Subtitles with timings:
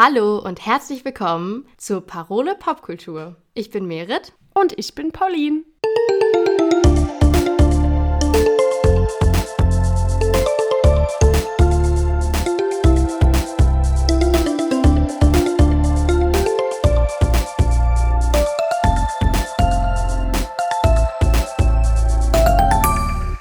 [0.00, 3.34] Hallo und herzlich willkommen zur Parole Popkultur.
[3.54, 4.32] Ich bin Merit.
[4.54, 5.64] Und ich bin Pauline.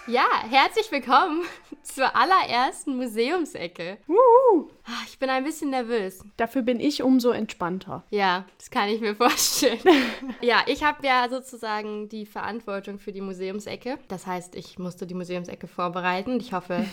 [0.08, 1.44] Ja, herzlich willkommen
[1.88, 3.98] zur allerersten Museumsecke.
[4.08, 4.70] Uh.
[5.08, 6.24] Ich bin ein bisschen nervös.
[6.38, 8.04] Dafür bin ich umso entspannter.
[8.10, 9.80] Ja, das kann ich mir vorstellen.
[10.42, 13.98] ja, ich habe ja sozusagen die Verantwortung für die Museumsecke.
[14.08, 16.40] Das heißt, ich musste die Museumsecke vorbereiten.
[16.40, 16.86] Ich hoffe,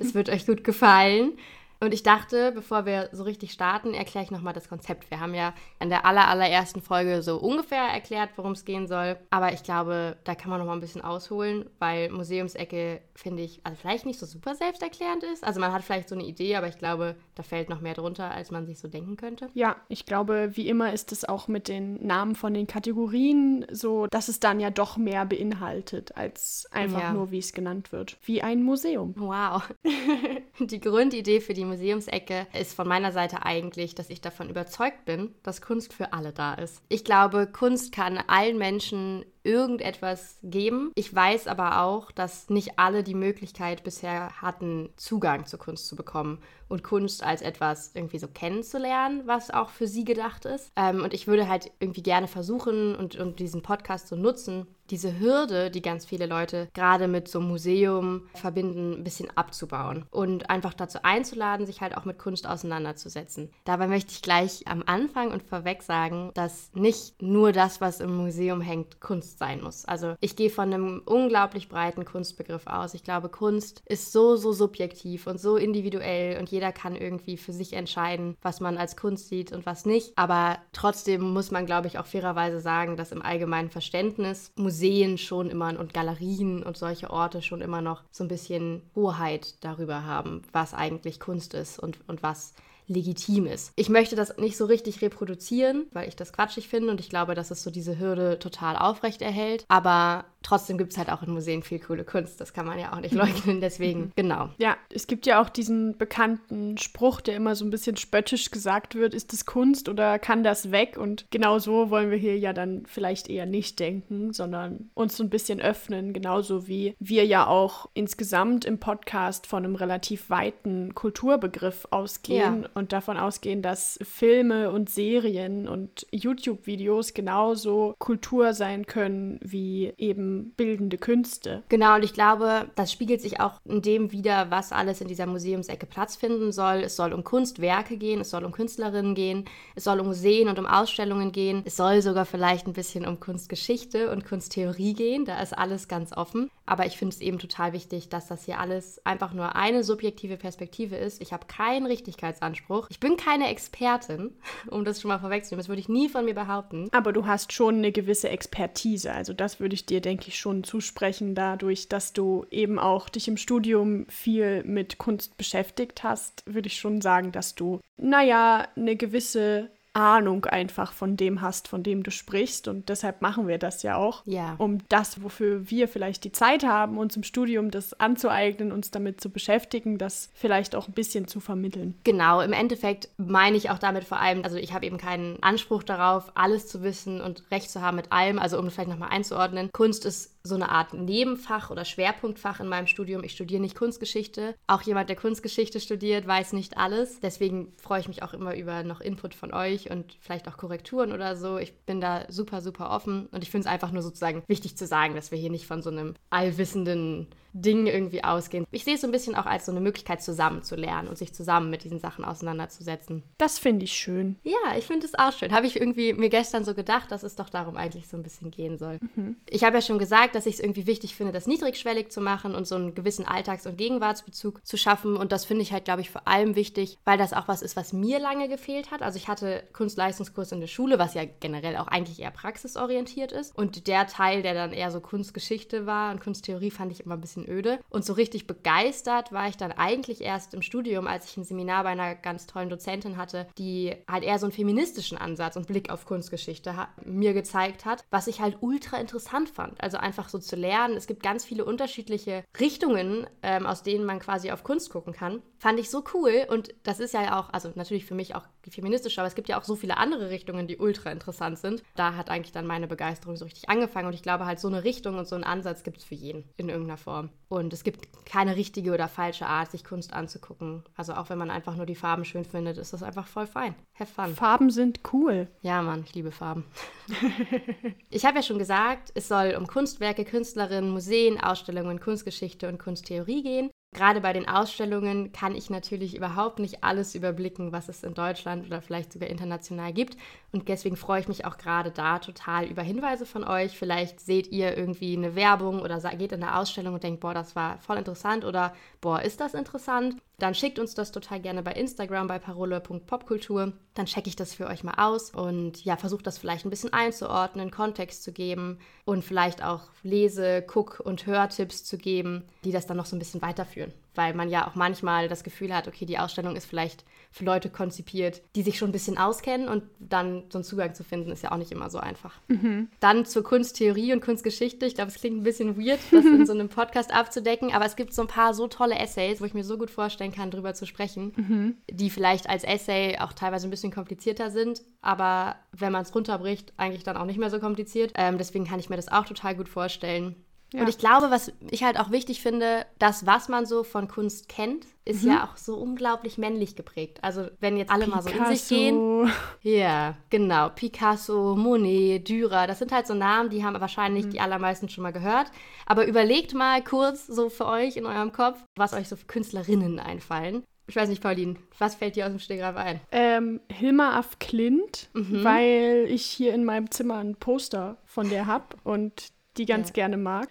[0.00, 1.38] es wird euch gut gefallen.
[1.80, 5.10] Und ich dachte, bevor wir so richtig starten, erkläre ich nochmal das Konzept.
[5.10, 9.16] Wir haben ja in der aller, allerersten Folge so ungefähr erklärt, worum es gehen soll.
[9.30, 13.76] Aber ich glaube, da kann man nochmal ein bisschen ausholen, weil Museumsecke, finde ich, also
[13.78, 15.44] vielleicht nicht so super selbsterklärend ist.
[15.44, 18.30] Also man hat vielleicht so eine Idee, aber ich glaube, da fällt noch mehr drunter,
[18.30, 19.48] als man sich so denken könnte.
[19.54, 24.06] Ja, ich glaube, wie immer ist es auch mit den Namen von den Kategorien so,
[24.06, 27.12] dass es dann ja doch mehr beinhaltet, als einfach ja.
[27.12, 28.16] nur, wie es genannt wird.
[28.24, 29.14] Wie ein Museum.
[29.16, 29.62] Wow.
[30.58, 35.34] die Grundidee für die Museumsecke ist von meiner Seite eigentlich, dass ich davon überzeugt bin,
[35.42, 36.82] dass Kunst für alle da ist.
[36.88, 40.90] Ich glaube, Kunst kann allen Menschen irgendetwas geben.
[40.96, 45.94] Ich weiß aber auch, dass nicht alle die Möglichkeit bisher hatten, Zugang zur Kunst zu
[45.94, 50.72] bekommen und Kunst als etwas irgendwie so kennenzulernen, was auch für sie gedacht ist.
[50.74, 55.18] Ähm, und ich würde halt irgendwie gerne versuchen und, und diesen Podcast so nutzen, diese
[55.18, 60.50] Hürde, die ganz viele Leute gerade mit so einem Museum verbinden, ein bisschen abzubauen und
[60.50, 63.50] einfach dazu einzuladen, sich halt auch mit Kunst auseinanderzusetzen.
[63.64, 68.16] Dabei möchte ich gleich am Anfang und vorweg sagen, dass nicht nur das, was im
[68.16, 69.84] Museum hängt, Kunst sein muss.
[69.84, 72.94] Also ich gehe von einem unglaublich breiten Kunstbegriff aus.
[72.94, 77.52] Ich glaube, Kunst ist so, so subjektiv und so individuell und jeder kann irgendwie für
[77.52, 80.12] sich entscheiden, was man als Kunst sieht und was nicht.
[80.16, 85.16] Aber trotzdem muss man, glaube ich, auch fairerweise sagen, dass im allgemeinen Verständnis Musik Museen
[85.16, 90.04] schon immer und Galerien und solche Orte schon immer noch so ein bisschen Hoheit darüber
[90.04, 92.52] haben, was eigentlich Kunst ist und, und was
[92.88, 93.72] legitim ist.
[93.76, 97.34] Ich möchte das nicht so richtig reproduzieren, weil ich das quatschig finde und ich glaube,
[97.34, 99.64] dass es so diese Hürde total aufrecht erhält.
[99.68, 102.40] Aber trotzdem gibt es halt auch in Museen viel coole Kunst.
[102.40, 103.60] Das kann man ja auch nicht leugnen.
[103.60, 104.50] Deswegen, genau.
[104.58, 108.94] Ja, es gibt ja auch diesen bekannten Spruch, der immer so ein bisschen spöttisch gesagt
[108.94, 110.96] wird: Ist das Kunst oder kann das weg?
[110.96, 115.24] Und genau so wollen wir hier ja dann vielleicht eher nicht denken, sondern uns so
[115.24, 116.12] ein bisschen öffnen.
[116.12, 122.62] Genauso wie wir ja auch insgesamt im Podcast von einem relativ weiten Kulturbegriff ausgehen.
[122.62, 129.94] Ja und davon ausgehen, dass Filme und Serien und YouTube-Videos genauso Kultur sein können wie
[129.96, 131.62] eben bildende Künste.
[131.70, 135.24] Genau, und ich glaube, das spiegelt sich auch in dem wieder, was alles in dieser
[135.24, 136.82] Museumsecke Platz finden soll.
[136.82, 140.58] Es soll um Kunstwerke gehen, es soll um Künstlerinnen gehen, es soll um Museen und
[140.58, 145.24] um Ausstellungen gehen, es soll sogar vielleicht ein bisschen um Kunstgeschichte und Kunsttheorie gehen.
[145.24, 146.50] Da ist alles ganz offen.
[146.66, 150.36] Aber ich finde es eben total wichtig, dass das hier alles einfach nur eine subjektive
[150.36, 151.22] Perspektive ist.
[151.22, 152.65] Ich habe keinen Richtigkeitsanspruch.
[152.90, 154.32] Ich bin keine Expertin,
[154.70, 155.60] um das schon mal vorwegzunehmen.
[155.60, 156.88] Das würde ich nie von mir behaupten.
[156.92, 159.12] Aber du hast schon eine gewisse Expertise.
[159.12, 163.28] Also das würde ich dir, denke ich, schon zusprechen, dadurch, dass du eben auch dich
[163.28, 168.96] im Studium viel mit Kunst beschäftigt hast, würde ich schon sagen, dass du, naja, eine
[168.96, 172.68] gewisse Ahnung einfach von dem hast, von dem du sprichst.
[172.68, 174.22] Und deshalb machen wir das ja auch.
[174.26, 174.54] Ja.
[174.58, 179.20] Um das, wofür wir vielleicht die Zeit haben, uns im Studium das anzueignen, uns damit
[179.20, 181.94] zu beschäftigen, das vielleicht auch ein bisschen zu vermitteln.
[182.04, 185.82] Genau, im Endeffekt meine ich auch damit vor allem, also ich habe eben keinen Anspruch
[185.82, 188.38] darauf, alles zu wissen und Recht zu haben mit allem.
[188.38, 192.86] Also um vielleicht nochmal einzuordnen, Kunst ist so eine Art Nebenfach oder Schwerpunktfach in meinem
[192.86, 193.24] Studium.
[193.24, 194.54] Ich studiere nicht Kunstgeschichte.
[194.66, 197.20] Auch jemand, der Kunstgeschichte studiert, weiß nicht alles.
[197.20, 201.12] Deswegen freue ich mich auch immer über noch Input von euch und vielleicht auch Korrekturen
[201.12, 201.58] oder so.
[201.58, 204.86] Ich bin da super, super offen und ich finde es einfach nur sozusagen wichtig zu
[204.86, 208.66] sagen, dass wir hier nicht von so einem allwissenden Ding irgendwie ausgehen.
[208.70, 211.18] Ich sehe es so ein bisschen auch als so eine Möglichkeit, zusammen zu lernen und
[211.18, 213.22] sich zusammen mit diesen Sachen auseinanderzusetzen.
[213.38, 214.36] Das finde ich schön.
[214.42, 215.52] Ja, ich finde es auch schön.
[215.52, 218.50] Habe ich irgendwie mir gestern so gedacht, dass es doch darum eigentlich so ein bisschen
[218.50, 218.98] gehen soll.
[219.14, 219.36] Mhm.
[219.48, 222.54] Ich habe ja schon gesagt, dass ich es irgendwie wichtig finde, das niedrigschwellig zu machen
[222.54, 225.16] und so einen gewissen Alltags- und Gegenwartsbezug zu schaffen.
[225.16, 227.76] Und das finde ich halt, glaube ich, vor allem wichtig, weil das auch was ist,
[227.76, 229.02] was mir lange gefehlt hat.
[229.02, 233.56] Also ich hatte Kunstleistungskurs in der Schule, was ja generell auch eigentlich eher praxisorientiert ist.
[233.56, 237.20] Und der Teil, der dann eher so Kunstgeschichte war und Kunsttheorie, fand ich immer ein
[237.20, 237.78] bisschen öde.
[237.88, 241.84] Und so richtig begeistert war ich dann eigentlich erst im Studium, als ich ein Seminar
[241.84, 245.90] bei einer ganz tollen Dozentin hatte, die halt eher so einen feministischen Ansatz und Blick
[245.90, 249.80] auf Kunstgeschichte mir gezeigt hat, was ich halt ultra interessant fand.
[249.80, 250.96] Also einfach so zu lernen.
[250.96, 255.42] Es gibt ganz viele unterschiedliche Richtungen, ähm, aus denen man quasi auf Kunst gucken kann.
[255.58, 256.46] Fand ich so cool.
[256.48, 259.58] Und das ist ja auch, also natürlich für mich auch feministisch, aber es gibt ja
[259.58, 261.82] auch so viele andere Richtungen, die ultra interessant sind.
[261.94, 264.08] Da hat eigentlich dann meine Begeisterung so richtig angefangen.
[264.08, 266.44] Und ich glaube halt, so eine Richtung und so einen Ansatz gibt es für jeden
[266.56, 267.30] in irgendeiner Form.
[267.48, 270.82] Und es gibt keine richtige oder falsche Art, sich Kunst anzugucken.
[270.96, 273.74] Also auch wenn man einfach nur die Farben schön findet, ist das einfach voll fein.
[273.94, 274.34] Have fun.
[274.34, 275.48] Farben sind cool.
[275.62, 276.64] Ja, Mann, ich liebe Farben.
[278.10, 283.42] ich habe ja schon gesagt, es soll um Kunstwerke, Künstlerinnen, Museen, Ausstellungen, Kunstgeschichte und Kunsttheorie
[283.42, 283.70] gehen.
[283.96, 288.66] Gerade bei den Ausstellungen kann ich natürlich überhaupt nicht alles überblicken, was es in Deutschland
[288.66, 290.18] oder vielleicht sogar international gibt.
[290.52, 293.78] Und deswegen freue ich mich auch gerade da total über Hinweise von euch.
[293.78, 297.56] Vielleicht seht ihr irgendwie eine Werbung oder geht in eine Ausstellung und denkt, boah, das
[297.56, 300.16] war voll interessant oder boah, ist das interessant?
[300.38, 303.72] Dann schickt uns das total gerne bei Instagram bei parole.popkultur.
[303.94, 306.92] Dann checke ich das für euch mal aus und ja, versucht das vielleicht ein bisschen
[306.92, 312.86] einzuordnen, Kontext zu geben und vielleicht auch Lese-, Guck- und Hörtipps zu geben, die das
[312.86, 316.06] dann noch so ein bisschen weiterführen weil man ja auch manchmal das Gefühl hat, okay,
[316.06, 320.44] die Ausstellung ist vielleicht für Leute konzipiert, die sich schon ein bisschen auskennen und dann
[320.50, 322.34] so einen Zugang zu finden, ist ja auch nicht immer so einfach.
[322.48, 322.88] Mhm.
[323.00, 324.86] Dann zur Kunsttheorie und Kunstgeschichte.
[324.86, 327.96] Ich glaube, es klingt ein bisschen weird, das in so einem Podcast abzudecken, aber es
[327.96, 330.74] gibt so ein paar so tolle Essays, wo ich mir so gut vorstellen kann, drüber
[330.74, 331.76] zu sprechen, mhm.
[331.90, 336.72] die vielleicht als Essay auch teilweise ein bisschen komplizierter sind, aber wenn man es runterbricht,
[336.76, 338.12] eigentlich dann auch nicht mehr so kompliziert.
[338.14, 340.36] Ähm, deswegen kann ich mir das auch total gut vorstellen.
[340.72, 340.80] Ja.
[340.80, 344.48] Und ich glaube, was ich halt auch wichtig finde, das, was man so von Kunst
[344.48, 345.30] kennt, ist mhm.
[345.30, 347.18] ja auch so unglaublich männlich geprägt.
[347.22, 348.28] Also wenn jetzt alle Picasso.
[348.28, 349.32] mal so in sich gehen.
[349.62, 350.68] Ja, genau.
[350.70, 354.30] Picasso, Monet, Dürer, das sind halt so Namen, die haben wahrscheinlich mhm.
[354.30, 355.50] die allermeisten schon mal gehört.
[355.86, 360.00] Aber überlegt mal kurz so für euch in eurem Kopf, was euch so für Künstlerinnen
[360.00, 360.64] einfallen.
[360.88, 363.00] Ich weiß nicht, Pauline, was fällt dir aus dem Stegreif ein?
[363.10, 365.42] Ähm, Hilma af Klint, mhm.
[365.42, 369.94] weil ich hier in meinem Zimmer ein Poster von der habe und die ganz ja.
[369.94, 370.48] gerne mag.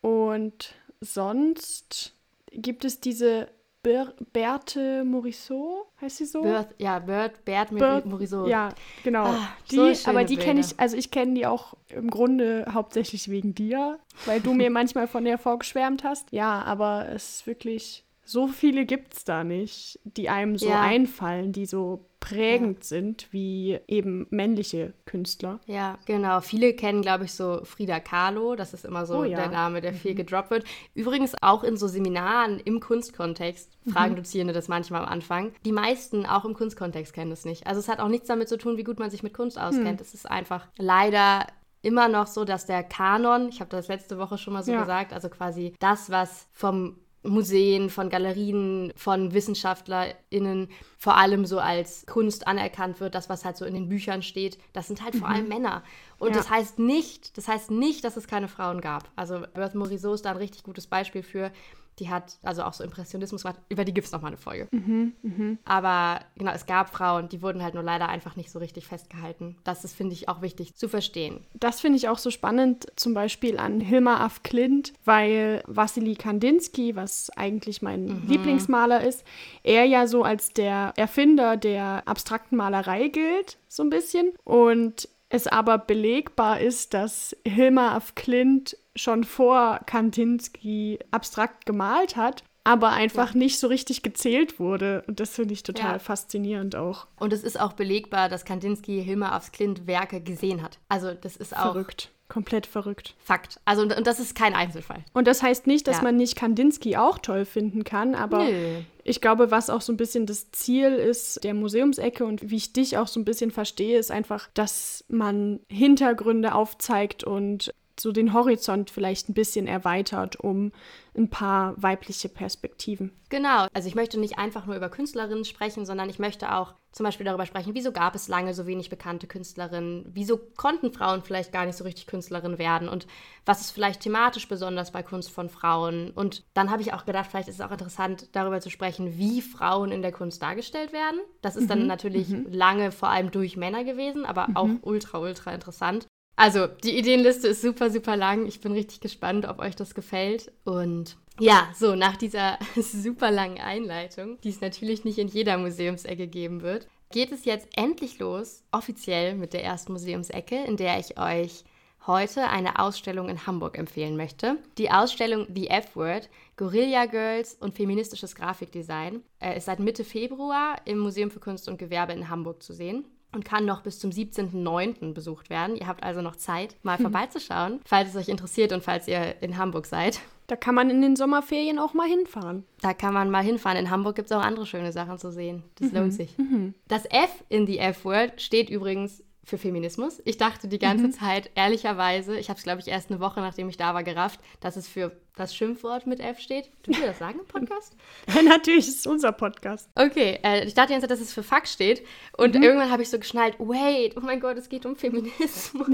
[0.00, 2.14] Und sonst
[2.52, 3.48] gibt es diese
[3.82, 6.42] Ber Berthe Morisot, heißt sie so?
[6.42, 8.48] Bert, ja, Bert, Bert Morisot.
[8.48, 8.70] Ja,
[9.04, 9.26] genau.
[9.26, 13.30] Ah, die, so aber die kenne ich, also ich kenne die auch im Grunde hauptsächlich
[13.30, 16.32] wegen dir, weil du mir manchmal von der vorgeschwärmt hast.
[16.32, 20.80] Ja, aber es ist wirklich so viele gibt es da nicht, die einem so ja.
[20.80, 22.84] einfallen, die so prägend ja.
[22.84, 25.60] sind wie eben männliche Künstler.
[25.66, 26.40] Ja, genau.
[26.40, 28.56] Viele kennen, glaube ich, so Frida Kahlo.
[28.56, 29.36] Das ist immer so oh, ja.
[29.36, 30.16] der Name, der viel mhm.
[30.16, 30.64] gedroppt wird.
[30.94, 34.16] Übrigens auch in so Seminaren im Kunstkontext fragen mhm.
[34.16, 35.52] Dozierende das manchmal am Anfang.
[35.64, 37.68] Die meisten auch im Kunstkontext kennen das nicht.
[37.68, 40.00] Also es hat auch nichts damit zu tun, wie gut man sich mit Kunst auskennt.
[40.00, 40.04] Mhm.
[40.04, 41.46] Es ist einfach leider
[41.82, 44.80] immer noch so, dass der Kanon, ich habe das letzte Woche schon mal so ja.
[44.80, 50.68] gesagt, also quasi das, was vom Museen, von Galerien, von WissenschaftlerInnen
[50.98, 54.58] vor allem so als Kunst anerkannt wird, das, was halt so in den Büchern steht,
[54.72, 55.18] das sind halt mhm.
[55.18, 55.82] vor allem Männer.
[56.18, 56.36] Und ja.
[56.36, 59.10] das heißt nicht, das heißt nicht, dass es keine Frauen gab.
[59.16, 61.50] Also Berthe Morisot ist da ein richtig gutes Beispiel für.
[61.98, 63.58] Die hat also auch so Impressionismus gemacht.
[63.68, 64.68] Über die gibt es nochmal eine Folge.
[64.70, 65.56] Mhm, mh.
[65.64, 69.56] Aber genau, es gab Frauen, die wurden halt nur leider einfach nicht so richtig festgehalten.
[69.64, 71.44] Das ist, finde ich, auch wichtig zu verstehen.
[71.54, 76.96] Das finde ich auch so spannend, zum Beispiel an Hilma af Klint, weil Wassily Kandinsky,
[76.96, 78.28] was eigentlich mein mhm.
[78.28, 79.24] Lieblingsmaler ist,
[79.62, 84.32] er ja so als der Erfinder der abstrakten Malerei gilt, so ein bisschen.
[84.44, 92.42] Und es aber belegbar ist, dass Hilma af Klint schon vor Kandinsky abstrakt gemalt hat,
[92.64, 93.38] aber einfach ja.
[93.38, 95.04] nicht so richtig gezählt wurde.
[95.06, 95.98] Und das finde ich total ja.
[96.00, 97.06] faszinierend auch.
[97.20, 100.78] Und es ist auch belegbar, dass Kandinsky Hilma af Klint Werke gesehen hat.
[100.88, 102.10] Also das ist auch verrückt.
[102.28, 103.14] Komplett verrückt.
[103.22, 103.60] Fakt.
[103.64, 105.04] Also, und, und das ist kein Einzelfall.
[105.12, 106.02] Und das heißt nicht, dass ja.
[106.02, 108.80] man nicht Kandinsky auch toll finden kann, aber Nö.
[109.04, 112.72] ich glaube, was auch so ein bisschen das Ziel ist der Museumsecke und wie ich
[112.72, 118.32] dich auch so ein bisschen verstehe, ist einfach, dass man Hintergründe aufzeigt und so den
[118.32, 120.72] Horizont vielleicht ein bisschen erweitert, um
[121.16, 123.12] ein paar weibliche Perspektiven.
[123.28, 127.04] Genau, also ich möchte nicht einfach nur über Künstlerinnen sprechen, sondern ich möchte auch zum
[127.04, 131.52] Beispiel darüber sprechen, wieso gab es lange so wenig bekannte Künstlerinnen, wieso konnten Frauen vielleicht
[131.52, 133.06] gar nicht so richtig Künstlerinnen werden und
[133.44, 136.10] was ist vielleicht thematisch besonders bei Kunst von Frauen.
[136.10, 139.42] Und dann habe ich auch gedacht, vielleicht ist es auch interessant, darüber zu sprechen, wie
[139.42, 141.20] Frauen in der Kunst dargestellt werden.
[141.42, 141.68] Das ist mhm.
[141.68, 142.46] dann natürlich mhm.
[142.48, 144.56] lange vor allem durch Männer gewesen, aber mhm.
[144.56, 146.06] auch ultra, ultra interessant.
[146.36, 148.46] Also, die Ideenliste ist super, super lang.
[148.46, 150.52] Ich bin richtig gespannt, ob euch das gefällt.
[150.64, 156.28] Und ja, so, nach dieser super langen Einleitung, die es natürlich nicht in jeder Museumsecke
[156.28, 161.18] geben wird, geht es jetzt endlich los, offiziell mit der ersten Museumsecke, in der ich
[161.18, 161.64] euch
[162.06, 164.58] heute eine Ausstellung in Hamburg empfehlen möchte.
[164.76, 170.98] Die Ausstellung The F-Word, Guerilla Girls und feministisches Grafikdesign äh, ist seit Mitte Februar im
[170.98, 175.12] Museum für Kunst und Gewerbe in Hamburg zu sehen und kann noch bis zum 17.09.
[175.12, 175.76] besucht werden.
[175.76, 179.56] Ihr habt also noch Zeit, mal vorbeizuschauen, falls es euch interessiert und falls ihr in
[179.58, 180.20] Hamburg seid.
[180.46, 182.64] Da kann man in den Sommerferien auch mal hinfahren.
[182.80, 183.78] Da kann man mal hinfahren.
[183.78, 185.64] In Hamburg gibt es auch andere schöne Sachen zu sehen.
[185.76, 185.98] Das mhm.
[185.98, 186.38] lohnt sich.
[186.38, 186.74] Mhm.
[186.86, 190.20] Das F in the F-Word steht übrigens für Feminismus.
[190.24, 191.12] Ich dachte die ganze mhm.
[191.12, 194.40] Zeit, ehrlicherweise, ich habe es, glaube ich, erst eine Woche, nachdem ich da war, gerafft,
[194.58, 196.68] dass es für das Schimpfwort mit F steht.
[196.84, 197.94] Dürfen wir das sagen im Podcast?
[198.34, 199.88] ja, natürlich, ist unser Podcast.
[199.94, 202.04] Okay, äh, ich dachte die ganze Zeit, dass es für Fuck steht.
[202.36, 202.62] Und mhm.
[202.64, 205.88] irgendwann habe ich so geschnallt, wait, oh mein Gott, es geht um Feminismus.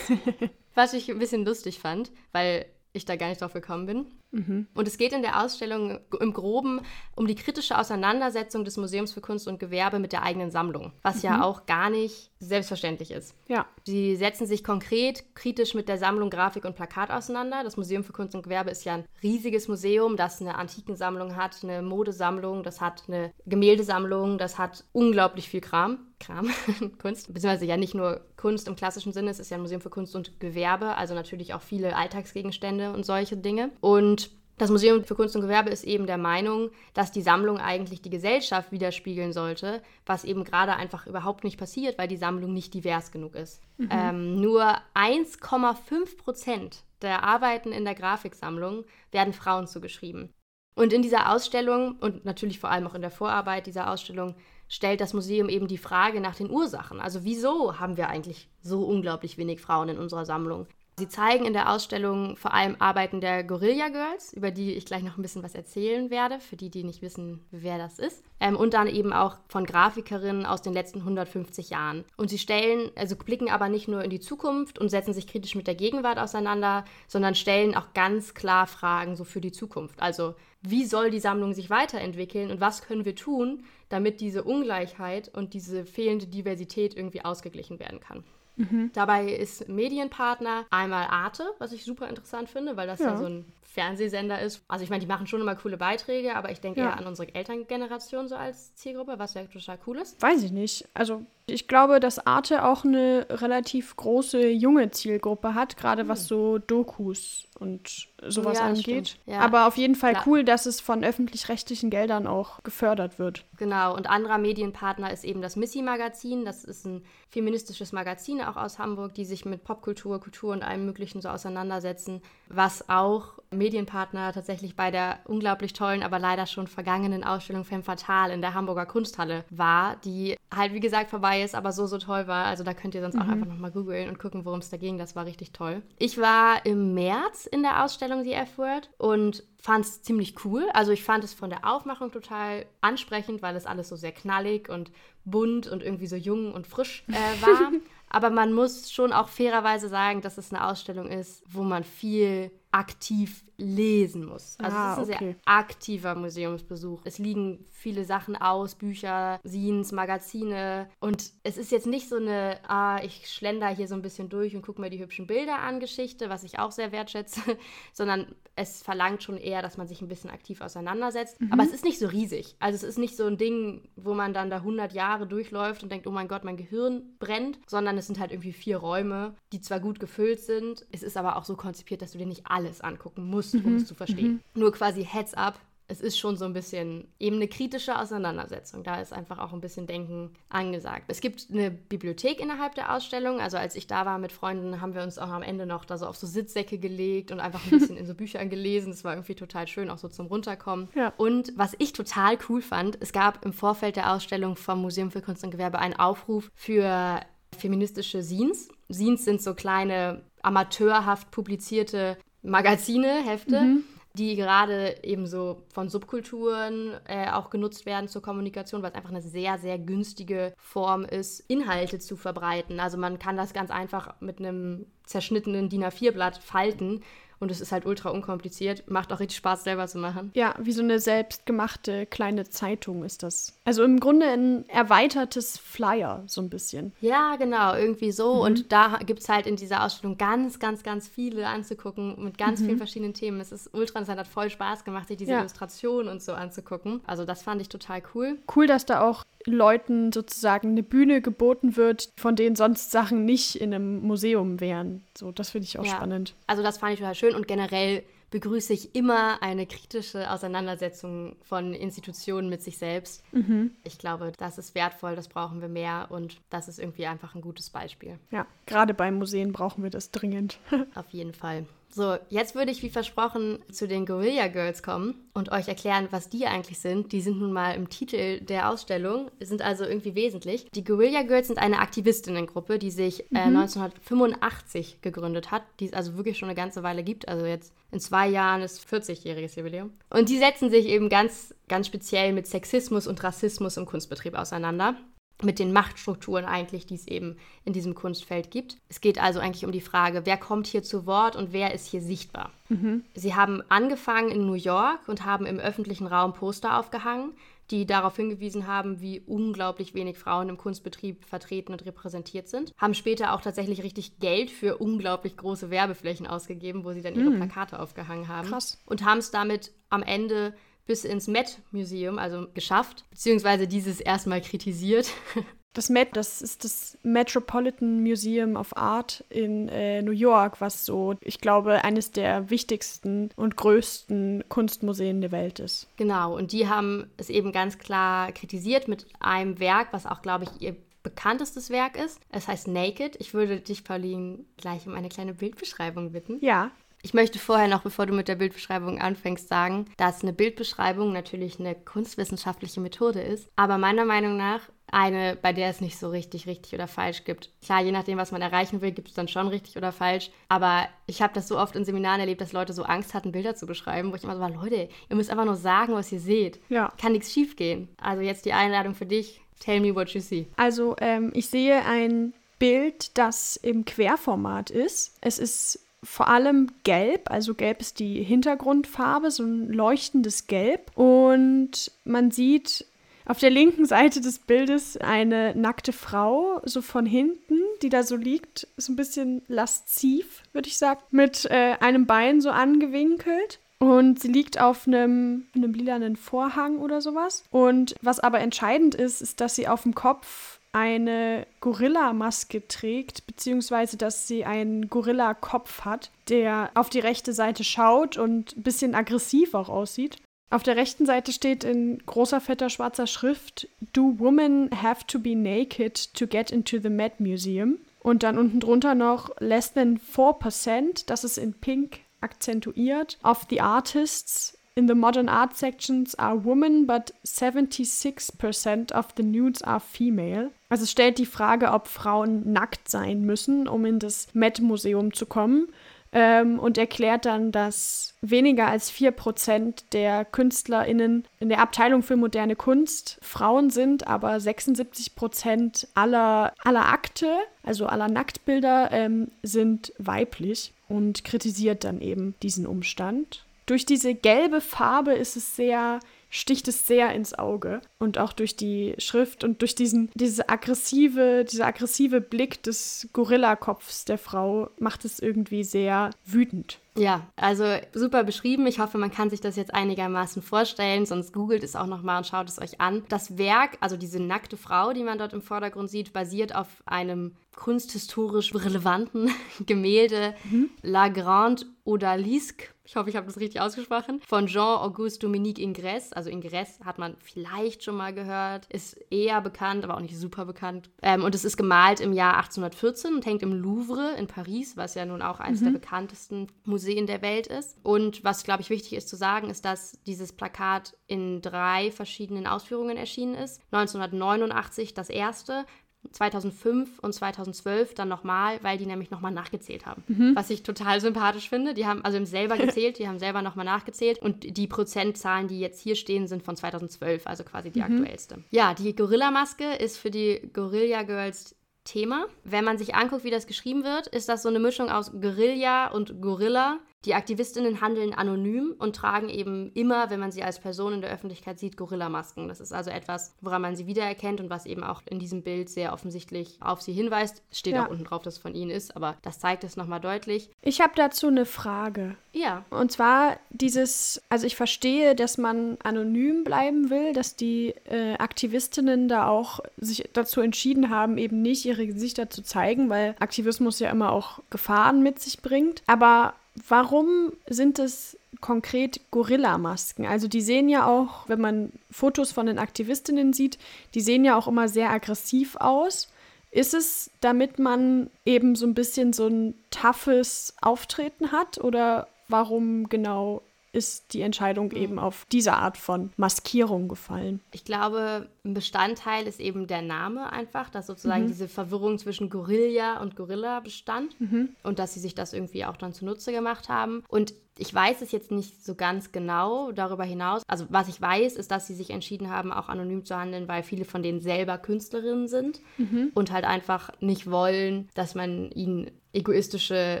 [0.74, 2.64] Was ich ein bisschen lustig fand, weil
[2.94, 4.06] ich da gar nicht drauf gekommen bin.
[4.30, 4.66] Mhm.
[4.74, 6.80] Und es geht in der Ausstellung im Groben
[7.14, 11.16] um die kritische Auseinandersetzung des Museums für Kunst und Gewerbe mit der eigenen Sammlung, was
[11.16, 11.22] mhm.
[11.22, 13.34] ja auch gar nicht selbstverständlich ist.
[13.48, 13.66] Ja.
[13.84, 17.64] Sie setzen sich konkret kritisch mit der Sammlung Grafik und Plakat auseinander.
[17.64, 21.58] Das Museum für Kunst und Gewerbe ist ja ein riesiges Museum, das eine Antikensammlung hat,
[21.62, 25.98] eine Modesammlung, das hat eine Gemäldesammlung, das hat unglaublich viel Kram.
[26.18, 26.48] Kram,
[26.98, 29.90] Kunst, beziehungsweise ja nicht nur Kunst im klassischen Sinne, es ist ja ein Museum für
[29.90, 33.70] Kunst und Gewerbe, also natürlich auch viele Alltagsgegenstände und solche Dinge.
[33.80, 34.25] Und
[34.58, 38.10] das Museum für Kunst und Gewerbe ist eben der Meinung, dass die Sammlung eigentlich die
[38.10, 43.12] Gesellschaft widerspiegeln sollte, was eben gerade einfach überhaupt nicht passiert, weil die Sammlung nicht divers
[43.12, 43.60] genug ist.
[43.76, 43.88] Mhm.
[43.90, 50.32] Ähm, nur 1,5 Prozent der Arbeiten in der Grafiksammlung werden Frauen zugeschrieben.
[50.74, 54.34] Und in dieser Ausstellung und natürlich vor allem auch in der Vorarbeit dieser Ausstellung
[54.68, 57.00] stellt das Museum eben die Frage nach den Ursachen.
[57.00, 60.66] Also wieso haben wir eigentlich so unglaublich wenig Frauen in unserer Sammlung?
[60.98, 65.02] Sie zeigen in der Ausstellung vor allem Arbeiten der Guerilla Girls, über die ich gleich
[65.02, 68.24] noch ein bisschen was erzählen werde, für die, die nicht wissen, wer das ist.
[68.40, 72.06] Ähm, und dann eben auch von Grafikerinnen aus den letzten 150 Jahren.
[72.16, 75.54] Und sie stellen, also blicken aber nicht nur in die Zukunft und setzen sich kritisch
[75.54, 80.00] mit der Gegenwart auseinander, sondern stellen auch ganz klar Fragen so für die Zukunft.
[80.00, 85.28] Also wie soll die Sammlung sich weiterentwickeln und was können wir tun, damit diese Ungleichheit
[85.28, 88.24] und diese fehlende Diversität irgendwie ausgeglichen werden kann.
[88.56, 88.90] Mhm.
[88.92, 93.26] Dabei ist Medienpartner einmal Arte, was ich super interessant finde, weil das ja, ja so
[93.26, 94.62] ein Fernsehsender ist.
[94.68, 96.86] Also ich meine, die machen schon immer coole Beiträge, aber ich denke ja.
[96.86, 100.20] eher an unsere Elterngeneration so als Zielgruppe, was ja total cool ist.
[100.22, 100.88] Weiß ich nicht.
[100.94, 106.26] Also ich glaube, dass Arte auch eine relativ große junge Zielgruppe hat, gerade was hm.
[106.26, 109.16] so Dokus und sowas ja, angeht.
[109.26, 109.38] Ja.
[109.38, 110.24] Aber auf jeden Fall Klar.
[110.26, 113.44] cool, dass es von öffentlich-rechtlichen Geldern auch gefördert wird.
[113.58, 116.44] Genau, und anderer Medienpartner ist eben das Missy-Magazin.
[116.44, 120.84] Das ist ein feministisches Magazin auch aus Hamburg, die sich mit Popkultur, Kultur und allem
[120.84, 127.24] Möglichen so auseinandersetzen, was auch Medienpartner tatsächlich bei der unglaublich tollen, aber leider schon vergangenen
[127.24, 131.72] Ausstellung Femme Fatale in der Hamburger Kunsthalle war, die halt wie gesagt vorbei ist, aber
[131.72, 132.46] so, so toll war.
[132.46, 133.22] Also da könnt ihr sonst mhm.
[133.22, 134.98] auch einfach nochmal googeln und gucken, worum es da ging.
[134.98, 135.82] Das war richtig toll.
[135.98, 140.68] Ich war im März in der Ausstellung The F-Word und fand es ziemlich cool.
[140.72, 144.68] Also ich fand es von der Aufmachung total ansprechend, weil es alles so sehr knallig
[144.68, 144.90] und
[145.24, 147.72] bunt und irgendwie so jung und frisch äh, war.
[148.08, 152.52] Aber man muss schon auch fairerweise sagen, dass es eine Ausstellung ist, wo man viel
[152.76, 154.56] aktiv lesen muss.
[154.58, 155.32] Also ah, es ist ein okay.
[155.32, 157.00] sehr aktiver Museumsbesuch.
[157.04, 160.88] Es liegen viele Sachen aus, Bücher, Scenes, Magazine.
[161.00, 164.54] Und es ist jetzt nicht so eine, ah, ich schlender hier so ein bisschen durch
[164.54, 167.40] und gucke mir die hübschen Bilder an Geschichte, was ich auch sehr wertschätze,
[167.94, 171.40] sondern es verlangt schon eher, dass man sich ein bisschen aktiv auseinandersetzt.
[171.40, 171.52] Mhm.
[171.52, 172.56] Aber es ist nicht so riesig.
[172.58, 175.90] Also es ist nicht so ein Ding, wo man dann da 100 Jahre durchläuft und
[175.90, 179.62] denkt, oh mein Gott, mein Gehirn brennt, sondern es sind halt irgendwie vier Räume, die
[179.62, 182.80] zwar gut gefüllt sind, es ist aber auch so konzipiert, dass du dir nicht alles
[182.80, 183.76] angucken musst, um mhm.
[183.76, 184.42] es zu verstehen.
[184.54, 184.60] Mhm.
[184.60, 185.58] Nur quasi Heads up,
[185.88, 188.82] es ist schon so ein bisschen eben eine kritische Auseinandersetzung.
[188.82, 191.04] Da ist einfach auch ein bisschen Denken angesagt.
[191.08, 193.40] Es gibt eine Bibliothek innerhalb der Ausstellung.
[193.40, 195.96] Also als ich da war mit Freunden, haben wir uns auch am Ende noch da
[195.96, 198.90] so auf so Sitzsäcke gelegt und einfach ein bisschen in so Bücher gelesen.
[198.90, 200.88] Das war irgendwie total schön, auch so zum Runterkommen.
[200.94, 201.12] Ja.
[201.16, 205.22] Und was ich total cool fand, es gab im Vorfeld der Ausstellung vom Museum für
[205.22, 207.20] Kunst und Gewerbe einen Aufruf für
[207.56, 208.68] feministische Scenes.
[208.90, 213.60] Scenes sind so kleine amateurhaft publizierte Magazine, Hefte.
[213.60, 213.84] Mhm
[214.16, 219.10] die gerade eben so von Subkulturen äh, auch genutzt werden zur Kommunikation, weil es einfach
[219.10, 222.80] eine sehr, sehr günstige Form ist, Inhalte zu verbreiten.
[222.80, 227.02] Also man kann das ganz einfach mit einem zerschnittenen DIN A4-Blatt falten
[227.38, 228.90] und es ist halt ultra unkompliziert.
[228.90, 230.30] Macht auch richtig Spaß, selber zu machen.
[230.34, 233.58] Ja, wie so eine selbstgemachte kleine Zeitung ist das.
[233.64, 236.92] Also im Grunde ein erweitertes Flyer, so ein bisschen.
[237.00, 238.36] Ja, genau, irgendwie so.
[238.36, 238.40] Mhm.
[238.40, 242.60] Und da gibt es halt in dieser Ausstellung ganz, ganz, ganz viele anzugucken mit ganz
[242.60, 242.66] mhm.
[242.66, 243.40] vielen verschiedenen Themen.
[243.40, 245.40] Es ist ultra interessant, hat voll Spaß gemacht, sich diese ja.
[245.40, 247.00] Illustrationen und so anzugucken.
[247.06, 248.38] Also das fand ich total cool.
[248.54, 253.56] Cool, dass da auch Leuten sozusagen eine Bühne geboten wird, von denen sonst Sachen nicht
[253.56, 255.04] in einem Museum wären.
[255.16, 255.96] So, das finde ich auch ja.
[255.96, 256.34] spannend.
[256.46, 261.72] Also das fand ich total schön und generell begrüße ich immer eine kritische Auseinandersetzung von
[261.74, 263.22] Institutionen mit sich selbst.
[263.32, 263.70] Mhm.
[263.84, 267.40] Ich glaube, das ist wertvoll, das brauchen wir mehr und das ist irgendwie einfach ein
[267.40, 268.18] gutes Beispiel.
[268.30, 270.58] Ja, gerade bei Museen brauchen wir das dringend.
[270.94, 271.66] Auf jeden Fall.
[271.96, 276.28] So, jetzt würde ich wie versprochen zu den Guerilla Girls kommen und euch erklären, was
[276.28, 277.10] die eigentlich sind.
[277.10, 280.70] Die sind nun mal im Titel der Ausstellung, sind also irgendwie wesentlich.
[280.72, 283.56] Die Guerilla Girls sind eine Aktivistinnengruppe, die sich äh, mhm.
[283.56, 287.28] 1985 gegründet hat, die es also wirklich schon eine ganze Weile gibt.
[287.28, 289.94] Also jetzt in zwei Jahren ist 40-jähriges Jubiläum.
[290.10, 294.96] Und die setzen sich eben ganz, ganz speziell mit Sexismus und Rassismus im Kunstbetrieb auseinander
[295.42, 298.78] mit den Machtstrukturen eigentlich, die es eben in diesem Kunstfeld gibt.
[298.88, 301.86] Es geht also eigentlich um die Frage, wer kommt hier zu Wort und wer ist
[301.86, 302.52] hier sichtbar.
[302.68, 303.04] Mhm.
[303.14, 307.34] Sie haben angefangen in New York und haben im öffentlichen Raum Poster aufgehangen,
[307.70, 312.72] die darauf hingewiesen haben, wie unglaublich wenig Frauen im Kunstbetrieb vertreten und repräsentiert sind.
[312.78, 317.30] Haben später auch tatsächlich richtig Geld für unglaublich große Werbeflächen ausgegeben, wo sie dann ihre
[317.30, 317.36] mhm.
[317.36, 318.48] Plakate aufgehangen haben.
[318.48, 318.80] Krass.
[318.86, 320.54] Und haben es damit am Ende
[320.86, 325.10] bis ins Met Museum, also geschafft, beziehungsweise dieses erstmal kritisiert.
[325.76, 331.16] Das Met, das ist das Metropolitan Museum of Art in äh, New York, was so,
[331.20, 335.86] ich glaube, eines der wichtigsten und größten Kunstmuseen der Welt ist.
[335.98, 340.44] Genau, und die haben es eben ganz klar kritisiert mit einem Werk, was auch, glaube
[340.44, 342.20] ich, ihr bekanntestes Werk ist.
[342.30, 343.16] Es heißt Naked.
[343.20, 346.38] Ich würde dich, Pauline, gleich um eine kleine Bildbeschreibung bitten.
[346.40, 346.70] Ja,
[347.06, 351.60] ich möchte vorher noch, bevor du mit der Bildbeschreibung anfängst, sagen, dass eine Bildbeschreibung natürlich
[351.60, 354.58] eine kunstwissenschaftliche Methode ist, aber meiner Meinung nach
[354.90, 357.50] eine, bei der es nicht so richtig richtig oder falsch gibt.
[357.64, 360.32] Klar, je nachdem, was man erreichen will, gibt es dann schon richtig oder falsch.
[360.48, 363.54] Aber ich habe das so oft in Seminaren erlebt, dass Leute so Angst hatten, Bilder
[363.54, 366.18] zu beschreiben, wo ich immer so war, Leute, ihr müsst einfach nur sagen, was ihr
[366.18, 366.58] seht.
[366.70, 366.92] Ja.
[367.00, 367.88] Kann nichts schief gehen.
[367.98, 369.40] Also jetzt die Einladung für dich.
[369.60, 370.48] Tell me what you see.
[370.56, 375.16] Also ähm, ich sehe ein Bild, das im Querformat ist.
[375.20, 380.96] Es ist vor allem gelb, also gelb ist die Hintergrundfarbe, so ein leuchtendes Gelb.
[380.96, 382.86] Und man sieht
[383.26, 388.14] auf der linken Seite des Bildes eine nackte Frau, so von hinten, die da so
[388.14, 393.58] liegt, so ein bisschen lasziv, würde ich sagen, mit äh, einem Bein so angewinkelt.
[393.78, 397.44] Und sie liegt auf einem, einem lilanen Vorhang oder sowas.
[397.50, 403.96] Und was aber entscheidend ist, ist, dass sie auf dem Kopf eine Gorilla-Maske trägt, beziehungsweise
[403.96, 409.54] dass sie einen Gorilla-Kopf hat, der auf die rechte Seite schaut und ein bisschen aggressiv
[409.54, 410.18] auch aussieht.
[410.50, 415.34] Auf der rechten Seite steht in großer fetter schwarzer Schrift Do women have to be
[415.34, 417.78] naked to get into the Met Museum?
[418.00, 423.62] Und dann unten drunter noch Less than 4%, das ist in pink akzentuiert, of the
[423.62, 430.50] artists in the modern art sections are women, but 76% of the nudes are female.
[430.68, 435.26] Also es stellt die Frage, ob Frauen nackt sein müssen, um in das Met-Museum zu
[435.26, 435.68] kommen.
[436.12, 442.54] Ähm, und erklärt dann, dass weniger als 4% der KünstlerInnen in der Abteilung für moderne
[442.54, 447.34] Kunst Frauen sind, aber 76% aller, aller Akte,
[447.64, 454.60] also aller Nacktbilder, ähm, sind weiblich und kritisiert dann eben diesen Umstand durch diese gelbe
[454.60, 455.98] Farbe ist es sehr,
[456.30, 457.80] sticht es sehr ins Auge.
[457.98, 464.04] Und auch durch die Schrift und durch diesen, diese aggressive, dieser aggressive Blick des Gorillakopfs
[464.04, 466.78] der Frau macht es irgendwie sehr wütend.
[466.96, 468.66] Ja, also super beschrieben.
[468.66, 472.26] Ich hoffe, man kann sich das jetzt einigermaßen vorstellen, sonst googelt es auch nochmal und
[472.26, 473.04] schaut es euch an.
[473.10, 477.36] Das Werk, also diese nackte Frau, die man dort im Vordergrund sieht, basiert auf einem
[477.56, 479.30] kunsthistorisch relevanten
[479.66, 480.70] Gemälde mhm.
[480.82, 486.12] La Grande Odalisque ich hoffe, ich habe das richtig ausgesprochen, von Jean-Auguste Dominique Ingres.
[486.12, 490.44] Also Ingres hat man vielleicht schon mal gehört, ist eher bekannt, aber auch nicht super
[490.44, 490.88] bekannt.
[491.02, 494.94] Ähm, und es ist gemalt im Jahr 1814 und hängt im Louvre in Paris, was
[494.94, 495.64] ja nun auch eines mhm.
[495.64, 497.76] der bekanntesten Museen der Welt ist.
[497.82, 502.46] Und was, glaube ich, wichtig ist zu sagen, ist, dass dieses Plakat in drei verschiedenen
[502.46, 503.60] Ausführungen erschienen ist.
[503.72, 505.66] 1989 das erste,
[506.12, 510.02] 2005 und 2012 dann nochmal, weil die nämlich nochmal nachgezählt haben.
[510.08, 510.32] Mhm.
[510.34, 511.74] Was ich total sympathisch finde.
[511.74, 515.80] Die haben also selber gezählt, die haben selber nochmal nachgezählt und die Prozentzahlen, die jetzt
[515.80, 517.96] hier stehen, sind von 2012, also quasi die mhm.
[517.96, 518.38] aktuellste.
[518.50, 522.26] Ja, die Gorilla-Maske ist für die Gorilla Girls Thema.
[522.44, 525.88] Wenn man sich anguckt, wie das geschrieben wird, ist das so eine Mischung aus Guerilla
[525.88, 526.80] und Gorilla.
[527.06, 531.12] Die Aktivistinnen handeln anonym und tragen eben immer, wenn man sie als Person in der
[531.12, 532.48] Öffentlichkeit sieht, Gorilla-Masken.
[532.48, 535.68] Das ist also etwas, woran man sie wiedererkennt und was eben auch in diesem Bild
[535.68, 537.44] sehr offensichtlich auf sie hinweist.
[537.52, 537.86] Steht ja.
[537.86, 540.50] auch unten drauf, dass es von ihnen ist, aber das zeigt es nochmal deutlich.
[540.62, 542.16] Ich habe dazu eine Frage.
[542.32, 542.64] Ja.
[542.70, 549.06] Und zwar dieses, also ich verstehe, dass man anonym bleiben will, dass die äh, Aktivistinnen
[549.06, 553.90] da auch sich dazu entschieden haben, eben nicht ihre Gesichter zu zeigen, weil Aktivismus ja
[553.90, 555.84] immer auch Gefahren mit sich bringt.
[555.86, 556.34] Aber
[556.68, 560.06] Warum sind es konkret Gorilla-Masken?
[560.06, 563.58] Also die sehen ja auch, wenn man Fotos von den Aktivistinnen sieht,
[563.94, 566.08] die sehen ja auch immer sehr aggressiv aus.
[566.50, 572.88] Ist es, damit man eben so ein bisschen so ein toughes Auftreten hat oder warum
[572.88, 573.42] genau
[573.76, 574.76] ist die Entscheidung mhm.
[574.76, 577.40] eben auf diese Art von Maskierung gefallen.
[577.52, 581.28] Ich glaube, ein Bestandteil ist eben der Name einfach, dass sozusagen mhm.
[581.28, 584.48] diese Verwirrung zwischen Gorilla und Gorilla bestand mhm.
[584.62, 587.04] und dass sie sich das irgendwie auch dann zunutze gemacht haben.
[587.08, 590.42] Und ich weiß es jetzt nicht so ganz genau darüber hinaus.
[590.46, 593.62] Also was ich weiß, ist, dass sie sich entschieden haben, auch anonym zu handeln, weil
[593.62, 596.10] viele von denen selber Künstlerinnen sind mhm.
[596.14, 600.00] und halt einfach nicht wollen, dass man ihnen egoistische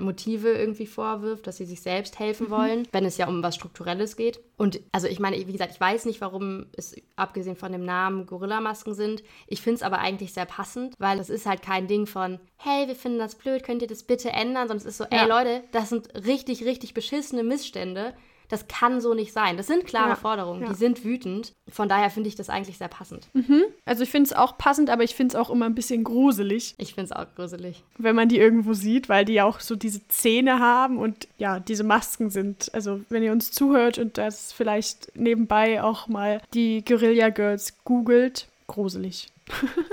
[0.00, 2.50] Motive irgendwie vorwirft, dass sie sich selbst helfen mhm.
[2.50, 4.40] wollen, wenn es ja um was Strukturelles geht.
[4.56, 8.26] Und also ich meine, wie gesagt, ich weiß nicht, warum es abgesehen von dem Namen
[8.26, 9.22] Gorillamasken sind.
[9.46, 12.88] Ich finde es aber eigentlich sehr passend, weil es ist halt kein Ding von, hey,
[12.88, 14.68] wir finden das blöd, könnt ihr das bitte ändern?
[14.68, 18.14] Sondern es ist so, ey Leute, das sind richtig, richtig beschissene Missstände
[18.48, 19.56] das kann so nicht sein.
[19.56, 20.68] Das sind klare ja, Forderungen, ja.
[20.68, 21.52] die sind wütend.
[21.68, 23.28] Von daher finde ich das eigentlich sehr passend.
[23.32, 23.62] Mhm.
[23.84, 26.74] Also ich finde es auch passend, aber ich finde es auch immer ein bisschen gruselig.
[26.78, 27.82] Ich finde es auch gruselig.
[27.98, 31.84] Wenn man die irgendwo sieht, weil die auch so diese Zähne haben und ja, diese
[31.84, 32.72] Masken sind.
[32.74, 38.48] Also wenn ihr uns zuhört und das vielleicht nebenbei auch mal die Guerilla Girls googelt,
[38.66, 39.28] gruselig.